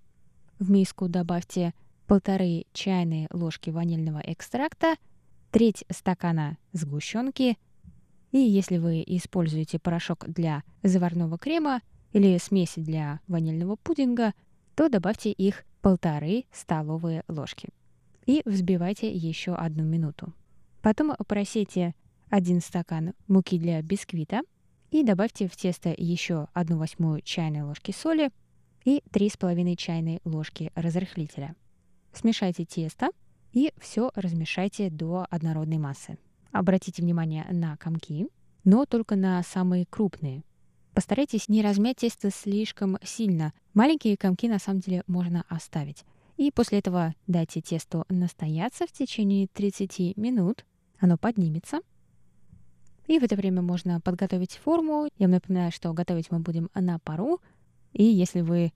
[0.59, 1.73] в миску добавьте
[2.07, 4.95] полторы чайные ложки ванильного экстракта,
[5.51, 7.57] треть стакана сгущенки,
[8.31, 11.81] и если вы используете порошок для заварного крема,
[12.13, 14.33] или смеси для ванильного пудинга,
[14.75, 17.69] то добавьте их полторы столовые ложки
[18.25, 20.33] и взбивайте еще одну минуту.
[20.81, 21.95] Потом просейте
[22.29, 24.41] один стакан муки для бисквита
[24.91, 28.29] и добавьте в тесто еще одну восьмую чайной ложки соли
[28.85, 31.55] и три с половиной чайной ложки разрыхлителя.
[32.13, 33.09] Смешайте тесто
[33.51, 36.17] и все размешайте до однородной массы.
[36.51, 38.27] Обратите внимание на комки,
[38.63, 40.43] но только на самые крупные,
[40.99, 43.53] Постарайтесь не размять тесто слишком сильно.
[43.73, 46.03] Маленькие комки на самом деле можно оставить.
[46.35, 50.65] И после этого дайте тесту настояться в течение 30 минут.
[50.99, 51.79] Оно поднимется.
[53.07, 55.07] И в это время можно подготовить форму.
[55.17, 57.39] Я вам напоминаю, что готовить мы будем на пару.
[57.93, 58.73] И если вы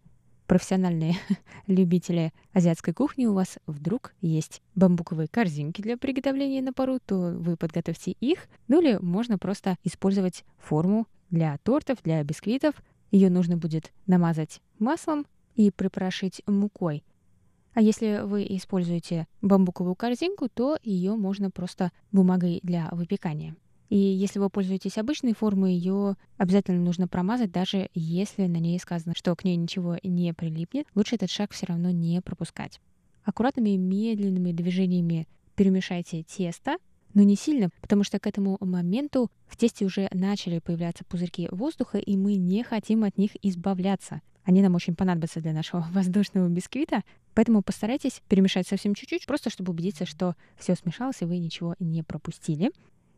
[0.47, 1.15] профессиональные
[1.67, 7.57] любители азиатской кухни, у вас вдруг есть бамбуковые корзинки для приготовления на пару, то вы
[7.57, 8.47] подготовьте их.
[8.69, 12.75] Ну или можно просто использовать форму для тортов, для бисквитов.
[13.11, 15.25] Ее нужно будет намазать маслом
[15.55, 17.03] и припорошить мукой.
[17.73, 23.55] А если вы используете бамбуковую корзинку, то ее можно просто бумагой для выпекания.
[23.89, 29.13] И если вы пользуетесь обычной формой, ее обязательно нужно промазать, даже если на ней сказано,
[29.15, 30.87] что к ней ничего не прилипнет.
[30.95, 32.79] Лучше этот шаг все равно не пропускать.
[33.23, 36.77] Аккуратными медленными движениями перемешайте тесто,
[37.13, 41.97] но не сильно, потому что к этому моменту в тесте уже начали появляться пузырьки воздуха,
[41.97, 44.21] и мы не хотим от них избавляться.
[44.43, 47.03] Они нам очень понадобятся для нашего воздушного бисквита,
[47.33, 52.03] поэтому постарайтесь перемешать совсем чуть-чуть, просто чтобы убедиться, что все смешалось, и вы ничего не
[52.03, 52.71] пропустили.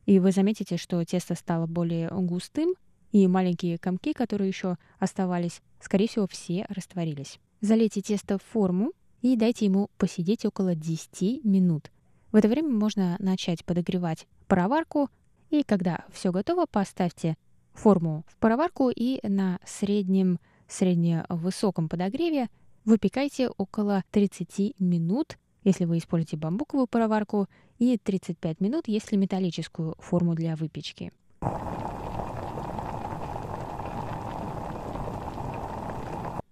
[0.05, 2.75] И вы заметите, что тесто стало более густым,
[3.11, 7.39] и маленькие комки, которые еще оставались, скорее всего, все растворились.
[7.61, 8.91] Залейте тесто в форму
[9.21, 11.91] и дайте ему посидеть около 10 минут.
[12.35, 15.09] В это время можно начать подогревать пароварку,
[15.51, 17.37] и когда все готово, поставьте
[17.71, 22.49] форму в пароварку и на среднем, средне-высоком подогреве
[22.83, 27.47] выпекайте около 30 минут, если вы используете бамбуковую пароварку,
[27.79, 31.13] и 35 минут, если металлическую форму для выпечки.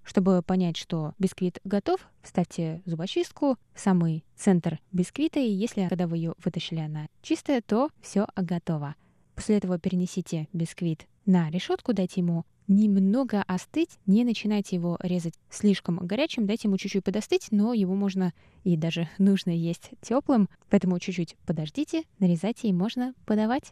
[0.03, 6.33] Чтобы понять, что бисквит готов, вставьте зубочистку самый центр бисквита, и если когда вы ее
[6.43, 8.95] вытащили, она чистая, то все готово.
[9.35, 15.97] После этого перенесите бисквит на решетку, дайте ему немного остыть, не начинайте его резать слишком
[15.97, 18.33] горячим, дайте ему чуть-чуть подостыть, но его можно
[18.63, 23.71] и даже нужно есть теплым, поэтому чуть-чуть подождите, нарезайте и можно подавать.